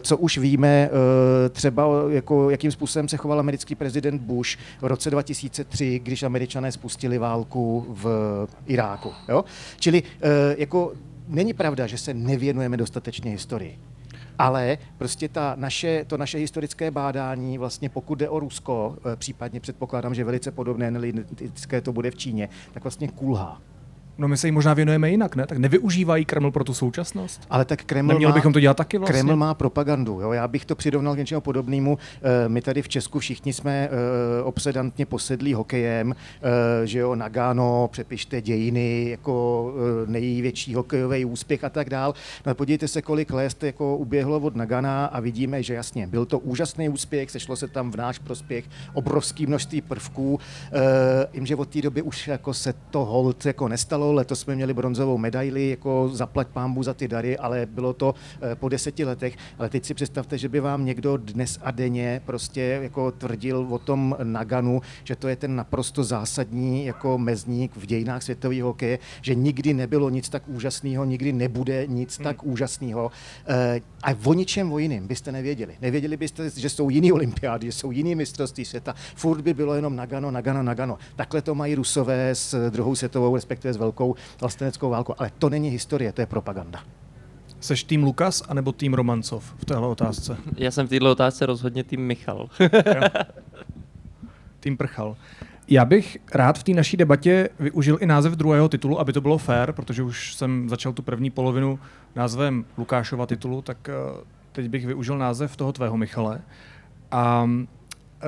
[0.00, 0.90] co už víme
[1.52, 7.18] třeba, jako, jakým způsobem se choval americký prezident Bush v roce 2003, když američané spustili
[7.20, 9.12] válku v Iráku.
[9.28, 9.44] Jo?
[9.78, 10.28] Čili eh,
[10.58, 10.92] jako
[11.28, 13.78] není pravda, že se nevěnujeme dostatečně historii.
[14.38, 19.60] Ale prostě ta naše, to naše historické bádání, vlastně pokud jde o Rusko, eh, případně
[19.60, 23.60] předpokládám, že velice podobné analytické to bude v Číně, tak vlastně kulhá.
[24.20, 25.46] No my se jí možná věnujeme jinak, ne?
[25.46, 27.40] Tak nevyužívají Kreml pro tu současnost?
[27.50, 29.20] Ale tak Kreml Neměli má, bychom to dělat taky vlastně?
[29.20, 30.20] Kreml má propagandu.
[30.20, 30.32] Jo?
[30.32, 31.98] Já bych to přirovnal k něčemu podobnému.
[32.22, 37.88] Eh, my tady v Česku všichni jsme eh, obsedantně posedlí hokejem, eh, že jo, Nagano,
[37.92, 39.74] přepište dějiny, jako
[40.06, 42.14] největší hokejový úspěch a tak dál.
[42.46, 46.38] No podívejte se, kolik let jako uběhlo od Nagana a vidíme, že jasně, byl to
[46.38, 50.40] úžasný úspěch, sešlo se tam v náš prospěch obrovský množství prvků.
[51.32, 54.74] Jim, že od té doby už jako se to hold jako nestalo, letos jsme měli
[54.74, 59.36] bronzovou medaili, jako zaplať pámbu za ty dary, ale bylo to eh, po deseti letech.
[59.58, 63.78] Ale teď si představte, že by vám někdo dnes a denně prostě jako tvrdil o
[63.78, 69.34] tom Naganu, že to je ten naprosto zásadní jako mezník v dějinách světového hokeje, že
[69.34, 72.24] nikdy nebylo nic tak úžasného, nikdy nebude nic hmm.
[72.24, 73.10] tak úžasného.
[73.48, 75.74] Eh, a o ničem o jiném byste nevěděli.
[75.80, 78.94] Nevěděli byste, že jsou jiný olympiády, že jsou jiný mistrovství světa.
[79.14, 80.98] Furt by bylo jenom Nagano, Nagano, Nagano.
[81.16, 85.14] Takhle to mají Rusové s druhou světovou, respektive s velkou velkou vlasteneckou válku.
[85.18, 86.80] Ale to není historie, to je propaganda.
[87.60, 90.36] Seš tým Lukas anebo tým Romancov v téhle otázce?
[90.56, 92.48] Já jsem v této otázce rozhodně tým Michal.
[94.60, 95.16] tým Prchal.
[95.68, 99.38] Já bych rád v té naší debatě využil i název druhého titulu, aby to bylo
[99.38, 101.78] fair, protože už jsem začal tu první polovinu
[102.16, 103.92] názvem Lukášova titulu, tak eh,
[104.52, 106.40] teď bych využil název toho tvého Michale.
[107.10, 107.50] A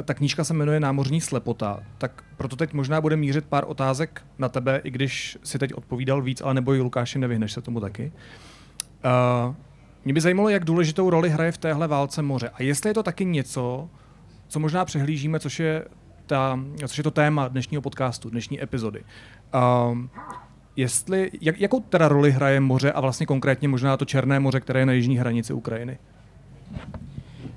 [0.02, 4.48] ta knížka se jmenuje Námořní slepota, tak proto teď možná bude mířit pár otázek na
[4.48, 8.12] tebe, i když si teď odpovídal víc, ale neboj Lukáši, nevyhneš se tomu taky.
[9.48, 9.54] Uh,
[10.04, 12.50] mě by zajímalo, jak důležitou roli hraje v téhle válce moře.
[12.54, 13.88] A jestli je to taky něco,
[14.48, 15.84] co možná přehlížíme, což je,
[16.26, 19.04] ta, což je to téma dnešního podcastu, dnešní epizody.
[19.54, 19.98] Uh,
[20.76, 24.80] jestli, jak, jakou teda roli hraje moře a vlastně konkrétně možná to Černé moře, které
[24.80, 25.98] je na jižní hranici Ukrajiny?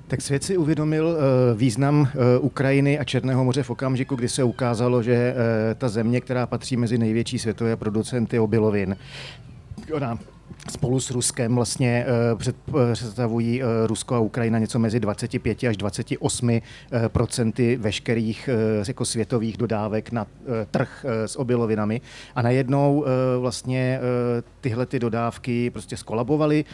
[0.08, 2.08] Tak svět si uvědomil uh, význam uh,
[2.40, 6.76] Ukrajiny a Černého moře v okamžiku, kdy se ukázalo, že uh, ta země, která patří
[6.76, 8.96] mezi největší světové producenty obilovin,
[9.92, 10.18] ona
[10.70, 15.76] spolu s Ruskem vlastně eh, eh, představují eh, Rusko a Ukrajina něco mezi 25 až
[15.76, 16.60] 28
[17.08, 18.48] procenty veškerých
[18.88, 20.26] jako světových dodávek na
[20.70, 22.00] trh s obilovinami.
[22.34, 23.04] A najednou
[23.40, 24.00] vlastně
[24.60, 26.64] tyhle ty dodávky prostě skolabovaly,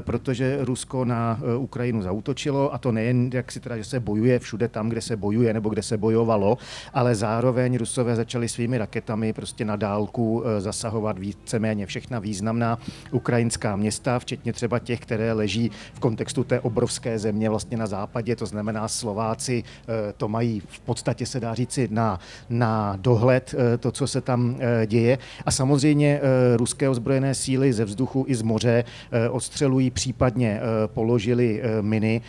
[0.00, 4.68] protože Rusko na Ukrajinu zautočilo a to nejen, jak si teda, že se bojuje všude
[4.68, 6.58] tam, kde se bojuje nebo kde se bojovalo,
[6.94, 12.78] ale zároveň Rusové začali svými raketami prostě na dálku zasahovat víceméně všechna významná
[13.22, 18.36] ukrajinská města, včetně třeba těch, které leží v kontextu té obrovské země vlastně na západě,
[18.36, 22.18] to znamená Slováci eh, to mají v podstatě se dá říci na,
[22.50, 25.18] na dohled eh, to, co se tam eh, děje.
[25.46, 26.20] A samozřejmě
[26.56, 28.84] ruské ozbrojené síly ze vzduchu i z moře
[29.30, 32.20] odstřelují, případně položili miny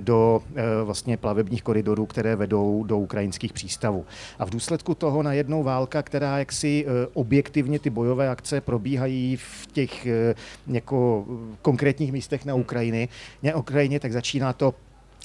[0.00, 0.42] do
[0.84, 4.04] vlastně plavebních koridorů, které vedou do ukrajinských přístavů.
[4.38, 10.06] A v důsledku toho najednou válka, která jaksi objektivně ty bojové akce probíhají v těch
[10.66, 11.26] jako
[11.62, 13.08] konkrétních místech na Ukrajiny,
[13.42, 14.74] na Ukrajině, tak začíná to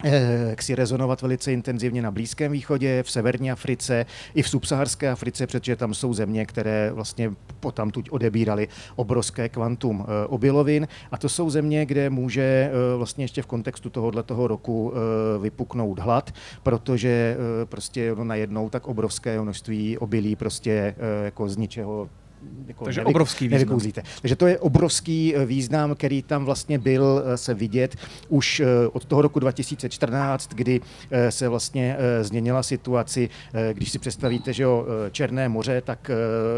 [0.04, 5.10] eh, jak si rezonovat velice intenzivně na Blízkém východě, v severní Africe, i v subsaharské
[5.10, 10.88] Africe, protože tam jsou země, které vlastně potamtuť odebírali obrovské kvantum eh, obilovin.
[11.12, 14.94] A to jsou země, kde může eh, vlastně ještě v kontextu tohoto roku
[15.42, 16.32] vypuknout hlad,
[16.64, 22.10] protože prostě najednou tak obrovské množství obilí prostě jako z ničeho
[22.68, 23.60] jako Takže nevy, obrovský význam.
[23.60, 24.04] Nevykouzlíte.
[24.22, 27.96] Takže to je obrovský eh, význam, který tam vlastně byl eh, se vidět
[28.30, 30.82] už eh, od toho roku 2014, kdy
[31.30, 33.30] se vlastně změnila situaci.
[33.74, 36.12] Když si představíte, že jo, Černé moře, tak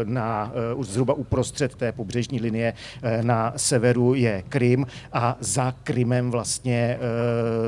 [0.04, 2.74] na, zhruba uprostřed té pobřežní linie
[3.22, 6.98] na severu je Krym a za Krymem vlastně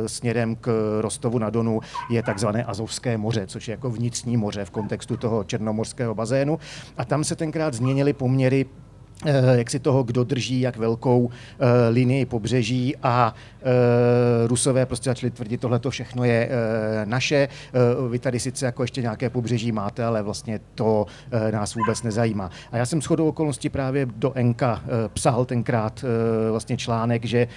[0.07, 1.81] směrem k Rostovu na Donu
[2.11, 6.59] je takzvané Azovské moře, což je jako vnitřní moře v kontextu toho černomorského bazénu.
[6.97, 8.67] A tam se tenkrát změnily poměry
[9.55, 11.31] jak si toho, kdo drží jak velkou uh,
[11.91, 13.69] linii pobřeží a uh,
[14.47, 17.49] Rusové prostě začali tvrdit, tohle to všechno je uh, naše.
[18.11, 21.07] Vy tady sice jako ještě nějaké pobřeží máte, ale vlastně to
[21.51, 22.51] nás vůbec nezajímá.
[22.73, 26.05] A já jsem shodou okolností právě do Enka uh, psal tenkrát
[26.51, 27.49] vlastně článek, že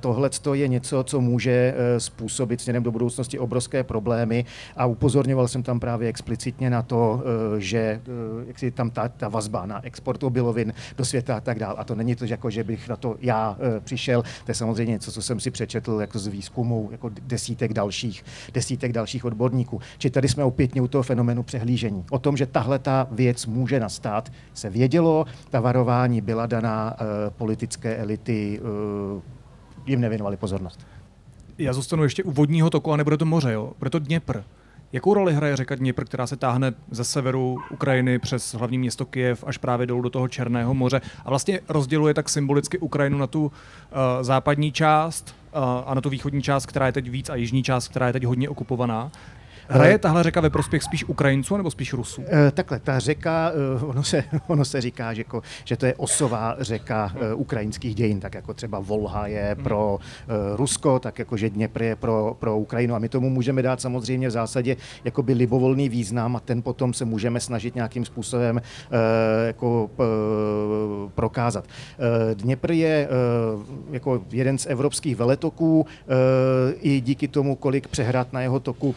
[0.00, 4.44] tohle je něco, co může způsobit směrem do budoucnosti obrovské problémy
[4.76, 7.22] a upozorňoval jsem tam právě explicitně na to,
[7.58, 8.00] že
[8.46, 11.74] jak si tam ta, ta vazba na export obilovin do světa a tak dále.
[11.78, 14.92] A to není to, jako, že bych na to já e, přišel, to je samozřejmě
[14.92, 19.80] něco, co jsem si přečetl jako z výzkumu jako desítek dalších, desítek dalších odborníků.
[19.98, 22.04] Či tady jsme opětně u toho fenomenu přehlížení.
[22.10, 27.30] O tom, že tahle ta věc může nastat, se vědělo, ta varování byla daná, e,
[27.30, 29.40] politické elity e,
[29.86, 30.86] jim nevěnovali pozornost.
[31.58, 33.72] Já zůstanu ještě u vodního toku a nebude to moře, jo?
[33.78, 34.40] Bude to Dněpr.
[34.92, 39.44] Jakou roli hraje řeka Dněpr, která se táhne ze severu Ukrajiny přes hlavní město Kyjev
[39.46, 43.44] až právě dolů do toho Černého moře a vlastně rozděluje tak symbolicky Ukrajinu na tu
[43.44, 43.50] uh,
[44.20, 47.88] západní část uh, a na tu východní část, která je teď víc a jižní část,
[47.88, 49.10] která je teď hodně okupovaná.
[49.72, 52.24] Hraje tahle řeka ve prospěch spíš Ukrajinců nebo spíš Rusů?
[52.28, 55.94] E, takhle, ta řeka, e, ono se, ono se říká, že, jako, že to je
[55.94, 59.64] osová řeka ukrajinských dějin, tak jako třeba Volha je hmm.
[59.64, 59.98] pro
[60.56, 62.94] Rusko, tak jako že Dněpr je pro, pro Ukrajinu.
[62.94, 67.04] A my tomu můžeme dát samozřejmě v zásadě jakoby libovolný význam a ten potom se
[67.04, 68.60] můžeme snažit nějakým způsobem
[69.46, 69.90] jako
[71.14, 71.64] prokázat.
[72.34, 73.08] Dněpr je
[73.90, 75.86] jako jeden z evropských veletoků
[76.80, 78.94] i díky tomu, kolik přehrad na jeho toku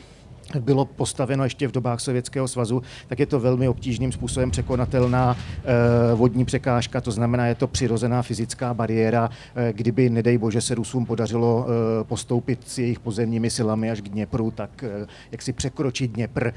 [0.60, 6.16] bylo postaveno ještě v dobách Sovětského svazu, tak je to velmi obtížným způsobem překonatelná e,
[6.16, 9.30] vodní překážka, to znamená, je to přirozená fyzická bariéra.
[9.56, 14.10] E, kdyby, nedej bože, se Rusům podařilo e, postoupit s jejich pozemními silami až k
[14.10, 16.54] Dněpru, tak e, jak si překročit Dněpr, e,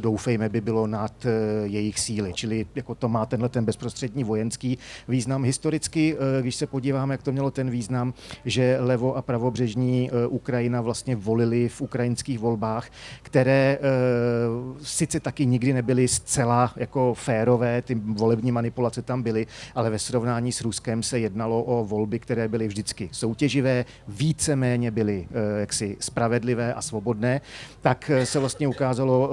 [0.00, 1.30] doufejme, by bylo nad e,
[1.64, 2.32] jejich síly.
[2.32, 5.44] Čili jako to má tenhle ten bezprostřední vojenský význam.
[5.44, 10.26] Historicky, e, když se podíváme, jak to mělo ten význam, že levo a pravobřežní e,
[10.26, 12.90] Ukrajina vlastně volili v ukrajinských volbách,
[13.24, 19.90] které uh, sice taky nikdy nebyly zcela jako férové, ty volební manipulace tam byly, ale
[19.90, 25.60] ve srovnání s Ruskem se jednalo o volby, které byly vždycky soutěživé, víceméně byly uh,
[25.60, 27.40] jaksi spravedlivé a svobodné,
[27.80, 29.30] tak uh, se vlastně ukázalo,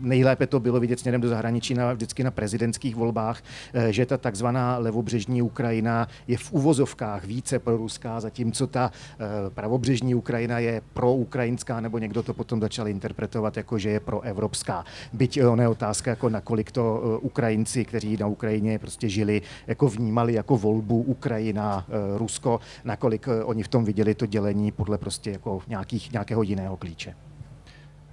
[0.00, 3.42] nejlépe to bylo vidět směrem do zahraničí na, vždycky na prezidentských volbách,
[3.90, 8.90] že ta takzvaná levobřežní Ukrajina je v uvozovkách více proruská, zatímco ta
[9.48, 14.84] pravobřežní Ukrajina je proukrajinská, nebo někdo to potom začali interpretovat jako, že je pro evropská.
[15.12, 19.88] Byť ono je otázka, jako nakolik to e, Ukrajinci, kteří na Ukrajině prostě žili, jako
[19.88, 25.30] vnímali jako volbu Ukrajina, e, Rusko, nakolik oni v tom viděli to dělení podle prostě
[25.30, 27.14] jako nějakých, nějakého jiného klíče.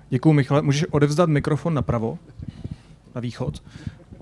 [0.10, 0.62] Děkuji, Michale.
[0.62, 2.18] Můžeš odevzdat mikrofon napravo,
[3.16, 3.64] na východ.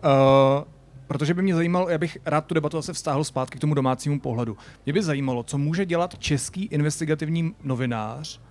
[0.03, 0.63] Uh,
[1.07, 4.19] protože by mě zajímalo, já bych rád tu debatu zase vztáhl zpátky k tomu domácímu
[4.19, 4.57] pohledu.
[4.85, 8.41] Mě by zajímalo, co může dělat český investigativní novinář,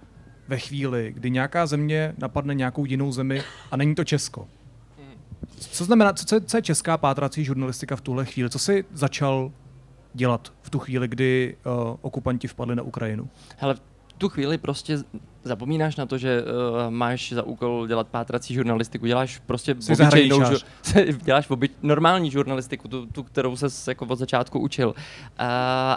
[0.48, 4.48] ve chvíli, kdy nějaká země napadne nějakou jinou zemi a není to Česko.
[5.58, 8.50] Co znamená, co, co je česká pátrací žurnalistika v tuhle chvíli?
[8.50, 9.52] Co si začal
[10.14, 13.28] dělat v tu chvíli, kdy uh, okupanti vpadli na Ukrajinu?
[13.56, 14.98] Hele, v tu chvíli prostě
[15.44, 20.58] zapomínáš na to, že uh, máš za úkol dělat pátrací žurnalistiku, děláš prostě obyčejnou, žur,
[21.22, 24.88] děláš oby, normální žurnalistiku, tu, tu kterou se jako od začátku učil.
[24.88, 24.94] Uh,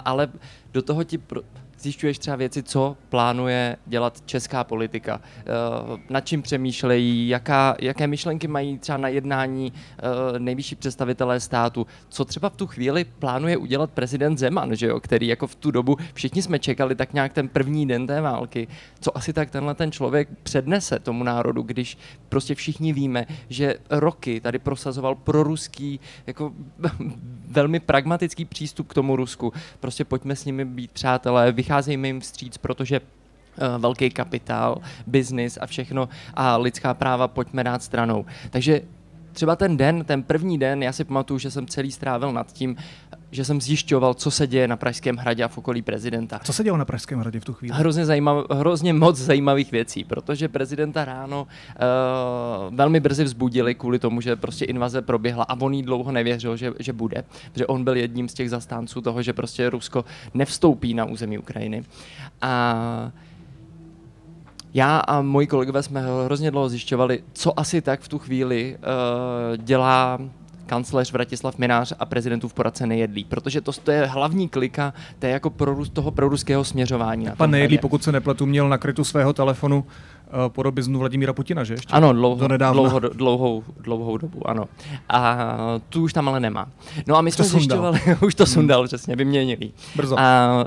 [0.06, 0.28] ale
[0.74, 1.42] do toho ti pro,
[1.82, 5.44] zjišťuješ třeba věci, co plánuje dělat česká politika, eh,
[6.10, 12.26] nad čím přemýšlejí, jaká, jaké myšlenky mají třeba na jednání eh, nejvyšší představitelé státu, co
[12.26, 15.98] třeba v tu chvíli plánuje udělat prezident Zeman, že jo, který jako v tu dobu
[16.14, 18.68] všichni jsme čekali tak nějak ten první den té války,
[19.00, 21.98] co asi tak tenhle ten člověk přednese tomu národu, když
[22.30, 26.54] prostě všichni víme, že roky tady prosazoval proruský, jako
[27.48, 29.54] velmi pragmatický přístup k tomu Rusku.
[29.80, 35.66] Prostě pojďme s nimi být přátelé, vycházejme jim vstříc, protože eh, velký kapitál, biznis a
[35.66, 38.26] všechno a lidská práva pojďme dát stranou.
[38.50, 38.82] Takže
[39.34, 42.76] třeba ten den, ten první den, já si pamatuju, že jsem celý strávil nad tím,
[43.32, 46.40] že jsem zjišťoval, co se děje na Pražském hradě a v okolí prezidenta.
[46.44, 47.78] Co se dělo na Pražském hradě v tu chvíli?
[47.78, 54.22] Hrozně, zajímav, hrozně moc zajímavých věcí, protože prezidenta ráno uh, velmi brzy vzbudili kvůli tomu,
[54.22, 57.98] že prostě invaze proběhla a on jí dlouho nevěřil, že, že bude, protože on byl
[57.98, 61.84] jedním z těch zastánců toho, že prostě Rusko nevstoupí na území Ukrajiny.
[62.42, 63.12] A
[64.74, 69.58] já a moji kolegové jsme hrozně dlouho zjišťovali, co asi tak v tu chvíli uh,
[69.58, 70.20] dělá
[70.66, 75.32] kancléř Vratislav Minář a prezidentův poradce Nejedlí, protože to, to je hlavní klika to je
[75.32, 77.28] jako pro, toho proruského směřování.
[77.38, 79.86] Pan Nejedlí, pokud se nepletu, měl na krytu svého telefonu uh,
[80.48, 81.94] podobiznu Vladimíra Putina, že ještě?
[81.94, 84.66] Ano, dlouho, dlouho, dlouhou, dlouhou dobu, ano.
[85.10, 85.38] A
[85.90, 86.68] tu už tam ale nemá.
[87.08, 88.88] No a my jsme zjišťovali, už to sundal, hmm.
[88.88, 89.72] přesně, vyměnili.
[89.96, 90.20] Brzo.
[90.20, 90.66] A,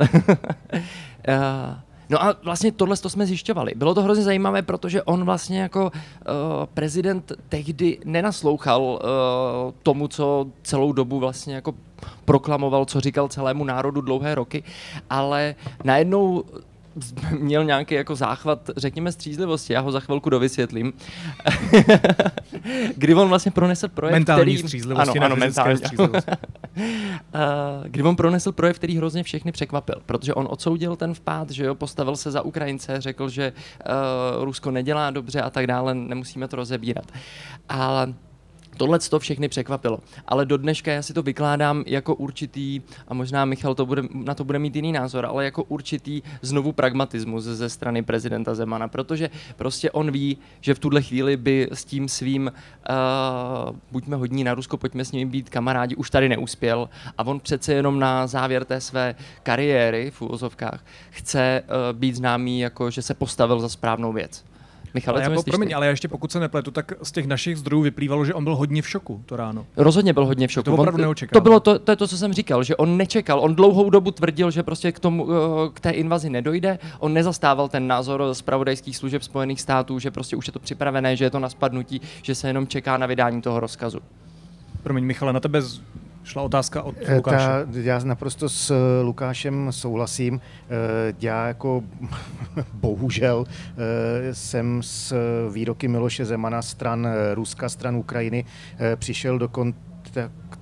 [1.29, 1.75] uh,
[2.11, 3.73] No a vlastně tohle to jsme zjišťovali.
[3.77, 5.91] Bylo to hrozně zajímavé, protože on vlastně jako uh,
[6.75, 8.99] prezident tehdy nenaslouchal uh,
[9.83, 11.75] tomu, co celou dobu vlastně jako
[12.25, 14.63] proklamoval, co říkal celému národu dlouhé roky,
[15.11, 16.45] ale najednou
[17.39, 19.73] měl nějaký jako záchvat, řekněme, střízlivosti.
[19.73, 20.93] Já ho za chvilku dovysvětlím.
[22.97, 24.59] Kdy on vlastně pronesl projev, mentální který...
[24.59, 26.31] střízlivosti, ano, ano, mentální střízlivosti.
[27.85, 31.75] Kdy on pronesl projev, který hrozně všechny překvapil, protože on odsoudil ten vpád, že jo,
[31.75, 33.53] postavil se za Ukrajince, řekl, že
[34.39, 37.13] uh, Rusko nedělá dobře a tak dále, nemusíme to rozebírat.
[37.69, 38.15] Ale
[38.77, 39.99] Tohle to všechny překvapilo.
[40.27, 44.35] Ale do dneška já si to vykládám jako určitý, a možná Michal to bude, na
[44.35, 49.31] to bude mít jiný názor, ale jako určitý znovu pragmatismus ze strany prezidenta Zemana, protože
[49.57, 54.55] prostě on ví, že v tuhle chvíli by s tím svým uh, buďme hodní na
[54.55, 58.65] Rusko, pojďme s nimi být kamarádi, už tady neuspěl a on přece jenom na závěr
[58.65, 64.13] té své kariéry v úvozovkách chce uh, být známý jako, že se postavil za správnou
[64.13, 64.45] věc.
[64.95, 68.25] Michale, ale, co promiň, ale ještě pokud se nepletu, tak z těch našich zdrojů vyplývalo,
[68.25, 69.67] že on byl hodně v šoku to ráno.
[69.77, 70.65] Rozhodně byl hodně v šoku.
[70.65, 71.41] To opravdu neočekal.
[71.41, 73.41] To bylo to, to, je to, co jsem říkal, že on nečekal.
[73.41, 75.37] On dlouhou dobu tvrdil, že prostě k, tomu, eh,
[75.75, 76.79] k té invazi nedojde.
[76.99, 81.17] On nezastával ten názor z pravodajských služeb Spojených států, že prostě už je to připravené,
[81.17, 83.99] že je to na spadnutí, že se jenom čeká na vydání toho rozkazu.
[84.83, 85.63] Promiň, Michale, na tebe
[86.25, 87.47] šla otázka od eh, Lukáše.
[87.47, 90.41] Ta, já naprosto s eh, Lukášem souhlasím.
[90.41, 91.85] Eh, já jako
[92.73, 93.45] bohužel
[94.33, 95.15] jsem s
[95.53, 98.45] výroky Miloše Zemana stran Ruska, stran Ukrajiny
[98.97, 99.85] přišel do kontaktu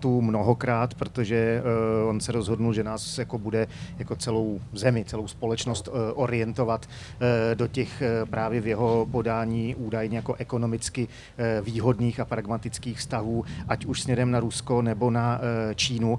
[0.02, 1.62] tu mnohokrát, protože
[2.02, 3.66] uh, on se rozhodnul, že nás jako bude
[3.98, 9.74] jako celou zemi, celou společnost uh, orientovat uh, do těch uh, právě v jeho podání
[9.74, 15.38] údajně jako ekonomicky uh, výhodných a pragmatických vztahů, ať už směrem na Rusko nebo na
[15.38, 16.12] uh, Čínu.
[16.12, 16.18] Uh,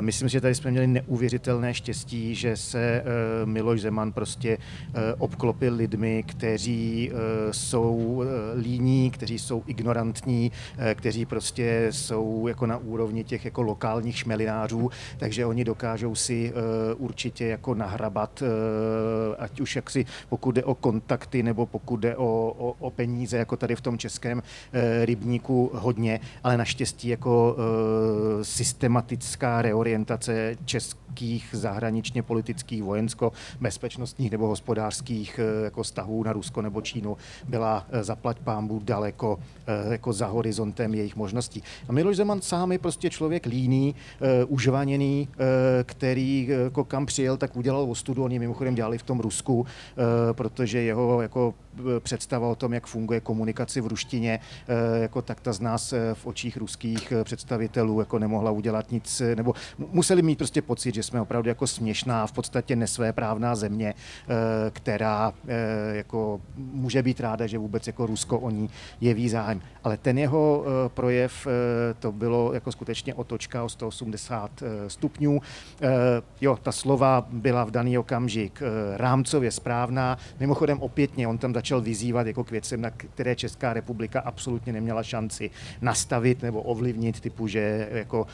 [0.00, 5.74] myslím, že tady jsme měli neuvěřitelné štěstí, že se uh, Miloš Zeman prostě uh, obklopil
[5.74, 7.18] lidmi, kteří uh,
[7.50, 8.24] jsou uh,
[8.62, 14.18] líní, kteří jsou ignorantní, uh, kteří prostě jsou jako na úrovni úrovni těch jako lokálních
[14.18, 18.48] šmelinářů, takže oni dokážou si uh, určitě jako nahrabat, uh,
[19.38, 23.56] ať už jaksi pokud jde o kontakty nebo pokud jde o, o, o peníze, jako
[23.56, 24.44] tady v tom českém uh,
[25.04, 27.56] rybníku hodně, ale naštěstí jako
[28.42, 37.16] systematická reorientace českých zahraničně politických, vojensko-bezpečnostních nebo hospodářských jako vztahů na Rusko nebo Čínu
[37.48, 39.38] byla zaplať pámbu daleko
[39.90, 41.62] jako za horizontem jejich možností.
[41.88, 45.44] A Miloš Zeman sám je prostě prostě člověk líný, uh, užvaněný, uh,
[45.82, 48.24] který uh, kam přijel, tak udělal ostudu.
[48.24, 49.66] Oni mimochodem dělali v tom Rusku, uh,
[50.32, 51.54] protože jeho jako
[52.00, 54.40] představa o tom, jak funguje komunikaci v ruštině,
[55.02, 60.22] jako tak ta z nás v očích ruských představitelů jako nemohla udělat nic, nebo museli
[60.22, 63.94] mít prostě pocit, že jsme opravdu jako směšná, v podstatě nesvéprávná země,
[64.70, 65.32] která
[65.92, 69.60] jako může být ráda, že vůbec jako Rusko o ní jeví zájem.
[69.84, 71.46] Ale ten jeho projev,
[71.98, 75.40] to bylo jako skutečně otočka o 180 eh, stupňů.
[75.82, 75.88] Eh,
[76.40, 80.18] jo, ta slova byla v daný okamžik eh, rámcově správná.
[80.40, 85.02] Mimochodem opětně on tam začal vyzývat jako k věcem, na které Česká republika absolutně neměla
[85.02, 88.26] šanci nastavit nebo ovlivnit, typu, že jako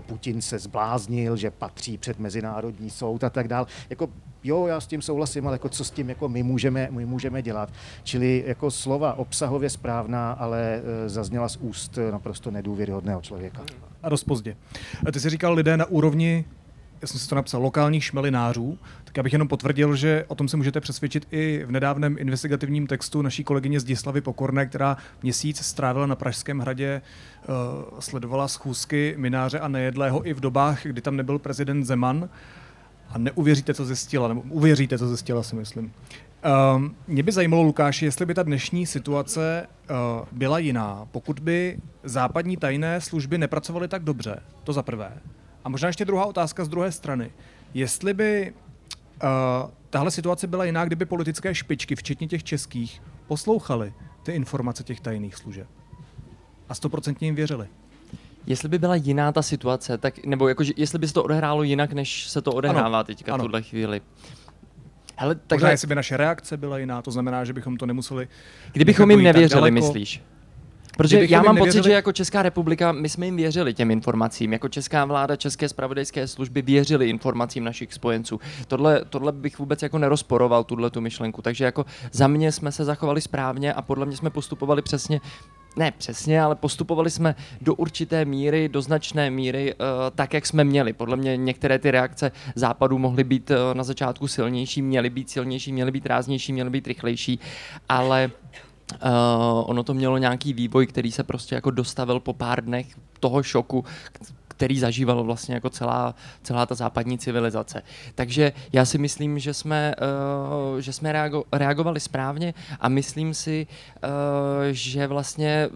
[0.00, 3.66] Putin se zbláznil, že patří před mezinárodní soud a tak dál.
[3.90, 4.08] Jako
[4.44, 7.42] jo, já s tím souhlasím, ale jako co s tím jako my můžeme, my můžeme
[7.42, 7.72] dělat.
[8.02, 13.62] Čili jako slova obsahově správná, ale zazněla z úst naprosto nedůvěryhodného člověka
[14.02, 14.56] a dost pozdě.
[15.12, 16.44] Ty jsi říkal lidé na úrovni
[17.02, 18.78] já jsem si to napsal, lokálních šmelinářů,
[19.14, 22.86] tak já bych jenom potvrdil, že o tom se můžete přesvědčit i v nedávném investigativním
[22.86, 27.02] textu naší kolegyně Zdislavy Pokorné, která měsíc strávila na Pražském hradě,
[27.48, 32.28] uh, sledovala schůzky mináře a nejedlého i v dobách, kdy tam nebyl prezident Zeman
[33.08, 35.92] a neuvěříte, co zjistila, nebo uvěříte, co zjistila, si myslím.
[36.76, 39.96] Um, mě by zajímalo, Lukáši, jestli by ta dnešní situace uh,
[40.32, 45.12] byla jiná, pokud by západní tajné služby nepracovaly tak dobře, to za prvé.
[45.64, 47.30] A možná ještě druhá otázka z druhé strany.
[47.74, 48.52] Jestli by
[49.24, 55.00] uh, tahle situace byla jiná, kdyby politické špičky, včetně těch českých, poslouchali ty informace těch
[55.00, 55.68] tajných služeb
[56.68, 57.66] a stoprocentně jim věřili.
[58.46, 61.92] Jestli by byla jiná ta situace, tak, nebo jako, jestli by se to odehrálo jinak,
[61.92, 64.00] než se to odehrává ano, teďka v tuhle chvíli.
[65.16, 65.56] Hele, takhle...
[65.56, 68.28] Možná, jestli by naše reakce byla jiná, to znamená, že bychom to nemuseli...
[68.72, 70.22] Kdybychom jim nevěřili, myslíš?
[70.96, 71.80] Protože Kdybychom já mám nevěřili...
[71.82, 74.52] pocit, že jako Česká republika, my jsme jim věřili těm informacím.
[74.52, 78.40] Jako česká vláda, české spravodajské služby věřili informacím našich spojenců.
[78.68, 81.42] Tohle, tohle bych vůbec jako nerozporoval, tuhle tu myšlenku.
[81.42, 85.20] Takže jako za mě jsme se zachovali správně a podle mě jsme postupovali přesně
[85.76, 89.80] ne přesně, ale postupovali jsme do určité míry, do značné míry, uh,
[90.14, 90.92] tak, jak jsme měli.
[90.92, 95.72] Podle mě některé ty reakce západu mohly být uh, na začátku silnější, měly být silnější,
[95.72, 97.40] měly být ráznější, měly být rychlejší,
[97.88, 98.30] ale
[99.02, 102.86] Uh, ono to mělo nějaký vývoj, který se prostě jako dostavil po pár dnech
[103.20, 103.84] toho šoku,
[104.48, 107.82] který zažíval vlastně jako celá, celá ta západní civilizace.
[108.14, 109.94] Takže já si myslím, že jsme,
[110.74, 114.10] uh, že jsme reago- reagovali správně a myslím si, uh,
[114.70, 115.68] že vlastně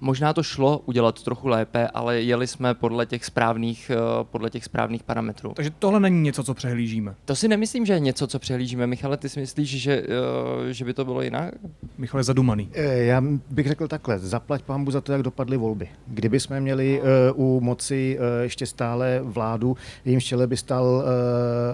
[0.00, 4.64] Možná to šlo udělat trochu lépe, ale jeli jsme podle těch správných, eh, podle těch
[4.64, 5.52] správných parametrů.
[5.54, 7.14] Takže tohle není něco, co přehlížíme.
[7.24, 8.86] To si nemyslím, že je něco, co přehlížíme.
[8.86, 11.54] Michale, ty si myslíš, že, eh, že by to bylo jinak?
[11.98, 12.68] Michal je zadumaný.
[12.72, 15.88] Eh, já bych řekl takhle, zaplať pambu za to, jak dopadly volby.
[16.06, 17.02] Kdyby jsme měli
[17.34, 21.04] u moci ještě stále vládu, v jejím čele by stal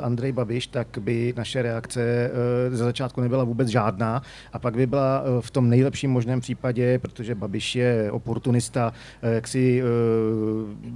[0.03, 2.31] Andrej Babiš, tak by naše reakce
[2.71, 7.35] za začátku nebyla vůbec žádná a pak by byla v tom nejlepším možném případě, protože
[7.35, 8.93] Babiš je oportunista,
[9.23, 9.85] eh, jak si eh,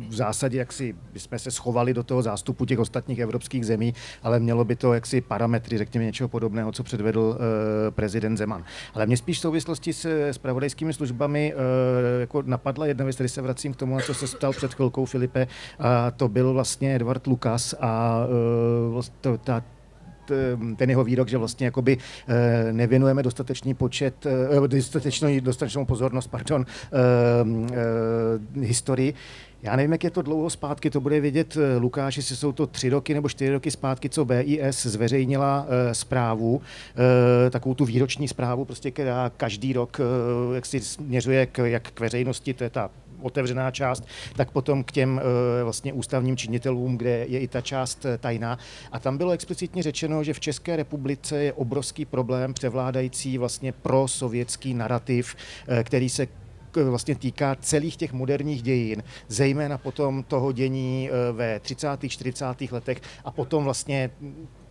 [0.09, 4.41] v zásadě, jak si jsme se schovali do toho zástupu těch ostatních evropských zemí, ale
[4.41, 8.65] mělo by to jaksi parametry, řekněme něčeho podobného, co předvedl eh, prezident Zeman.
[8.95, 11.55] Ale mě spíš v souvislosti s spravodajskými službami
[12.21, 15.47] jako napadla jedna věc, tady se vracím k tomu, co se stal před chvilkou Filipe,
[15.79, 18.21] a to byl vlastně Edward Lukas a
[19.21, 19.63] to, ta,
[20.77, 21.99] ten jeho výrok, že vlastně jakoby
[22.29, 26.67] eh, nevěnujeme dostatečný počet, eh, dostatečnou, dostatečnou pozornost, pardon,
[28.61, 29.15] historii.
[29.65, 32.89] Já nevím, jak je to dlouho zpátky, to bude vědět Lukáš, jestli jsou to tři
[32.89, 36.61] roky nebo čtyři roky zpátky, co BIS zveřejnila e, zprávu,
[37.47, 41.91] e, takovou tu výroční zprávu, prostě, která každý rok e, jak si směřuje k, jak
[41.91, 42.91] k veřejnosti, to je ta
[43.23, 44.05] otevřená část,
[44.37, 48.59] tak potom k těm eh, vlastně ústavním činitelům, kde je i ta část eh, tajná.
[48.93, 54.09] A tam bylo explicitně řečeno, že v České republice je obrovský problém převládající vlastně pro
[54.09, 55.37] sovětský narrativ,
[55.69, 56.27] eh, který se
[56.85, 62.09] vlastně týká celých těch moderních dějin, zejména potom toho dění ve 30.
[62.09, 62.73] 40.
[62.73, 64.11] letech a potom vlastně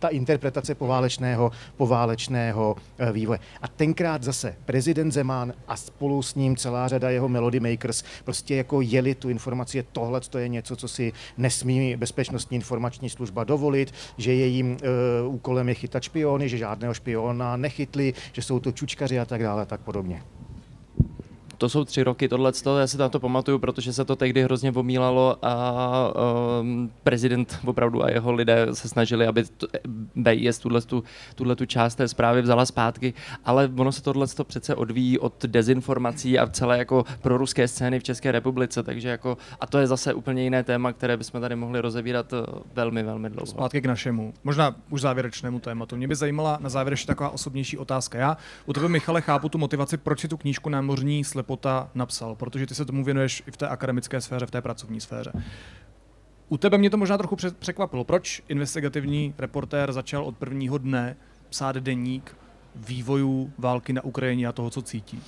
[0.04, 3.38] ta interpretace poválečného, poválečného eh, vývoje.
[3.62, 8.54] A tenkrát zase prezident Zeman a spolu s ním celá řada jeho Melody Makers prostě
[8.54, 13.94] jako jeli tu informaci, tohle to je něco, co si nesmí bezpečnostní informační služba dovolit,
[14.18, 14.76] že jejím
[15.26, 19.42] uh, úkolem je chytat špiony, že žádného špiona nechytli, že jsou to čučkaři a tak
[19.42, 20.22] dále a tak podobně
[21.64, 24.72] to jsou tři roky tohle, já si na to pamatuju, protože se to tehdy hrozně
[24.72, 26.12] omílalo a
[26.60, 29.44] um, prezident opravdu a jeho lidé se snažili, aby
[30.14, 31.04] BIS tuhle, tu,
[31.34, 35.44] tuhle tu část té zprávy vzala zpátky, ale ono se tohle to přece odvíjí od
[35.44, 40.14] dezinformací a celé jako proruské scény v České republice, takže jako, a to je zase
[40.14, 42.40] úplně jiné téma, které bychom tady mohli rozevírat uh,
[42.74, 43.46] velmi, velmi dlouho.
[43.46, 45.96] Zpátky k našemu, možná už závěrečnému tématu.
[45.96, 48.18] Mě by zajímala na závěr ještě taková osobnější otázka.
[48.18, 48.36] Já
[48.66, 52.66] u tebe, Michale, chápu tu motivaci, proč si tu knížku Námořní slep Pota napsal, protože
[52.66, 55.32] ty se tomu věnuješ i v té akademické sféře, v té pracovní sféře.
[56.48, 58.04] U tebe mě to možná trochu překvapilo.
[58.04, 61.16] Proč investigativní reportér začal od prvního dne
[61.48, 62.36] psát deník
[62.74, 65.20] vývojů války na Ukrajině a toho, co cítí?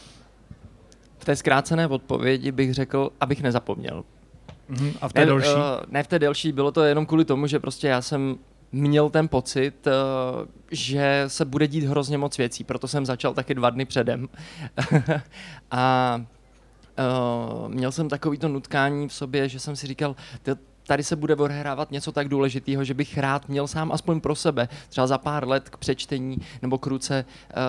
[1.19, 4.05] V té zkrácené odpovědi bych řekl, abych nezapomněl.
[4.71, 4.93] Uh-huh.
[5.01, 5.55] A v té ne, delší?
[5.55, 8.37] Uh, ne v té delší, bylo to jenom kvůli tomu, že prostě já jsem
[8.73, 9.93] měl ten pocit, uh,
[10.71, 14.29] že se bude dít hrozně moc věcí, proto jsem začal taky dva dny předem.
[15.71, 16.17] a
[17.59, 20.17] uh, měl jsem takovýto nutkání v sobě, že jsem si říkal,
[20.87, 24.69] tady se bude odehrávat něco tak důležitého, že bych rád měl sám aspoň pro sebe,
[24.89, 27.63] třeba za pár let k přečtení nebo k ruce uh,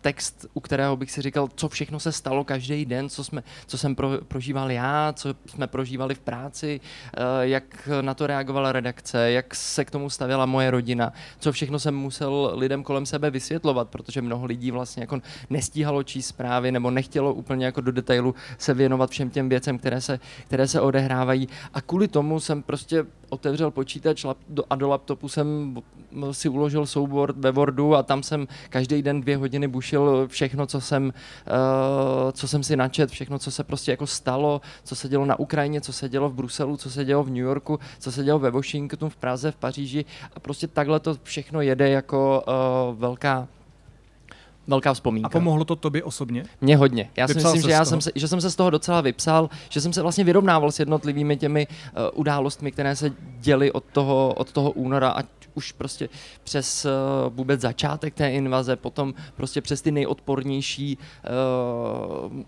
[0.00, 3.78] text, u kterého bych si říkal, co všechno se stalo každý den, co, jsme, co
[3.78, 9.30] jsem pro, prožíval já, co jsme prožívali v práci, uh, jak na to reagovala redakce,
[9.30, 13.88] jak se k tomu stavěla moje rodina, co všechno jsem musel lidem kolem sebe vysvětlovat,
[13.88, 15.20] protože mnoho lidí vlastně jako
[15.50, 20.00] nestíhalo číst zprávy nebo nechtělo úplně jako do detailu se věnovat všem těm věcem, které
[20.00, 21.48] se, které se odehrávají.
[21.74, 24.24] A kvůli tomu jsem prostě otevřel počítač
[24.70, 25.76] a do laptopu jsem
[26.32, 30.80] si uložil soubor ve Wordu a tam jsem každý den dvě hodiny bušil všechno, co
[30.80, 35.26] jsem, uh, co jsem si načet, všechno, co se prostě jako stalo, co se dělo
[35.26, 38.24] na Ukrajině, co se dělo v Bruselu, co se dělo v New Yorku, co se
[38.24, 40.04] dělo ve Washingtonu, v Praze, v Paříži
[40.36, 43.48] a prostě takhle to všechno jede jako uh, velká
[44.66, 45.26] velká vzpomínka.
[45.26, 46.44] A pomohlo to tobě osobně?
[46.60, 47.10] Mně hodně.
[47.16, 49.80] Já si myslím, že, já jsem se, že jsem se z toho docela vypsal, že
[49.80, 54.52] jsem se vlastně vyrovnával s jednotlivými těmi uh, událostmi, které se děly od toho, od
[54.52, 56.08] toho února, ať už prostě
[56.44, 56.90] přes uh,
[57.34, 60.98] vůbec začátek té invaze, potom prostě přes ty nejodpornější
[62.28, 62.42] uh,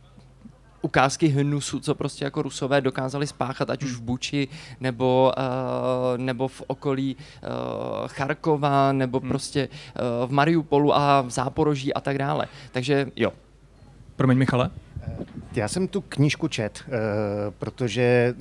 [0.85, 4.49] ukázky hnusu, co prostě jako rusové dokázali spáchat, ať už v Buči,
[4.80, 9.28] nebo, uh, nebo v okolí uh, Charkova, nebo hmm.
[9.28, 12.47] prostě uh, v Mariupolu a v Záporoží a tak dále.
[12.72, 13.32] Takže jo.
[14.16, 14.70] Promiň, Michale.
[15.55, 16.85] Já jsem tu knížku čet,
[17.59, 18.35] protože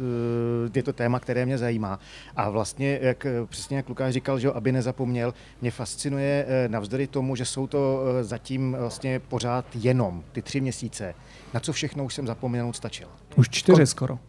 [0.76, 2.00] je to téma, které mě zajímá.
[2.36, 7.46] A vlastně, jak, přesně jak Lukáš říkal, že aby nezapomněl, mě fascinuje navzdory tomu, že
[7.46, 11.16] jsou to zatím vlastně pořád jenom ty tři měsíce,
[11.54, 13.08] na co všechno už jsem zapomenout stačil.
[13.36, 14.20] Už čtyři Kon- skoro.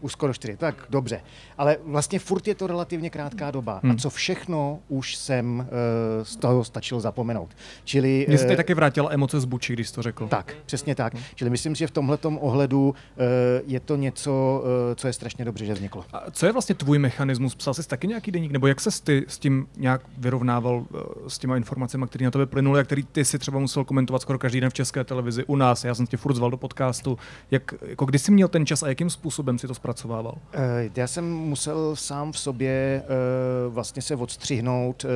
[0.00, 1.20] Už skoro čtyři, tak dobře.
[1.58, 3.80] Ale vlastně furt je to relativně krátká doba.
[3.82, 3.92] Hmm.
[3.92, 5.66] A co všechno už jsem uh,
[6.22, 7.56] z toho stačil zapomenout.
[7.84, 8.26] Čili...
[8.28, 10.28] Mně se uh, taky vrátila emoce z Buči, když to řekl.
[10.28, 11.14] Tak, přesně tak.
[11.14, 11.22] Hmm.
[11.34, 12.94] Čili myslím si, že v tomhle ohledu uh,
[13.66, 16.04] je to něco, uh, co je strašně dobře, že vzniklo.
[16.12, 17.54] A co je vlastně tvůj mechanismus?
[17.54, 18.52] Psal jsi taky nějaký deník?
[18.52, 22.46] Nebo jak se ty s tím nějak vyrovnával uh, s těma informacemi, které na tebe
[22.46, 25.56] plynuly a který ty si třeba musel komentovat skoro každý den v české televizi u
[25.56, 25.84] nás?
[25.84, 27.18] Já jsem tě furt zval do podcastu.
[27.50, 30.38] Jak, jako kdy jsi měl ten čas a jakým způsobem si to zpracovával?
[30.52, 35.08] Eh, já jsem musel sám v sobě eh, vlastně se odstřihnout eh,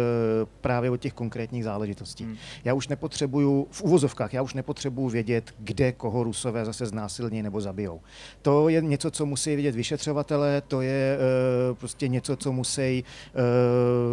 [0.61, 2.25] právě od těch konkrétních záležitostí.
[2.25, 2.37] Hmm.
[2.65, 7.61] Já už nepotřebuju, v uvozovkách, já už nepotřebuju vědět, kde koho rusové zase znásilní nebo
[7.61, 8.01] zabijou.
[8.43, 11.19] To je něco, co musí vědět vyšetřovatelé, to je
[11.75, 13.05] prostě něco, co musí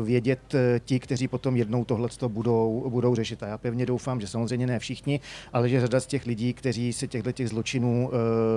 [0.04, 0.40] vědět
[0.86, 3.44] ti, kteří potom jednou tohle budou, budou řešit.
[3.44, 5.20] A já pevně doufám, že samozřejmě ne všichni,
[5.54, 8.12] ale že řada z těch lidí, kteří se těchto těch zločinů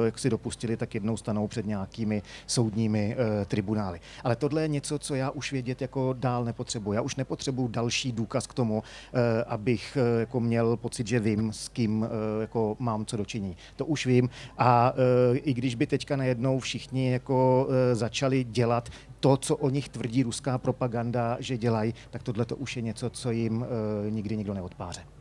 [0.04, 4.00] jak si dopustili, tak jednou stanou před nějakými soudními e, tribunály.
[4.24, 6.92] Ale tohle je něco, co já už vědět jako dál nepotřebuji.
[6.92, 8.82] Já už nepotřebuji další důkaz k tomu,
[9.12, 12.08] e, abych e, jako měl pocit, že vím, s kým e,
[12.40, 13.56] jako mám co dočiní.
[13.76, 14.92] To už vím a
[15.34, 18.88] e, i když by teďka najednou všichni jako e, začali dělat
[19.20, 23.10] to, co o nich tvrdí ruská propaganda, že dělají, tak tohle to už je něco,
[23.10, 25.11] co jim e, nikdy nikdo neodpáře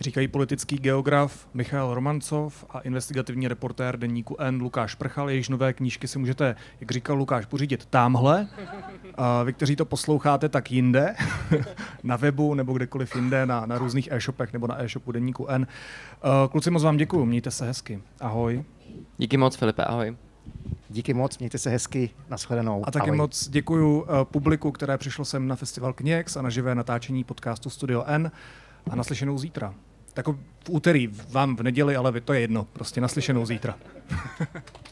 [0.00, 5.30] říkají politický geograf Michal Romancov a investigativní reportér deníku N Lukáš Prchal.
[5.30, 8.48] Jejichž nové knížky si můžete, jak říkal Lukáš, pořídit tamhle.
[9.14, 11.14] A vy, kteří to posloucháte, tak jinde,
[12.02, 15.66] na webu nebo kdekoliv jinde, na, na různých e-shopech nebo na e-shopu deníku N.
[16.50, 18.02] Kluci, moc vám děkuji, mějte se hezky.
[18.20, 18.64] Ahoj.
[19.18, 20.16] Díky moc, Filipe, ahoj.
[20.88, 22.82] Díky moc, mějte se hezky, nashledanou.
[22.86, 26.74] A taky moc děkuji uh, publiku, které přišlo sem na festival Kněx a na živé
[26.74, 28.30] natáčení podcastu Studio N
[28.90, 29.74] a naslyšenou zítra.
[30.14, 32.64] Tak v úterý, vám v neděli, ale to je jedno.
[32.64, 33.74] Prostě naslyšenou zítra.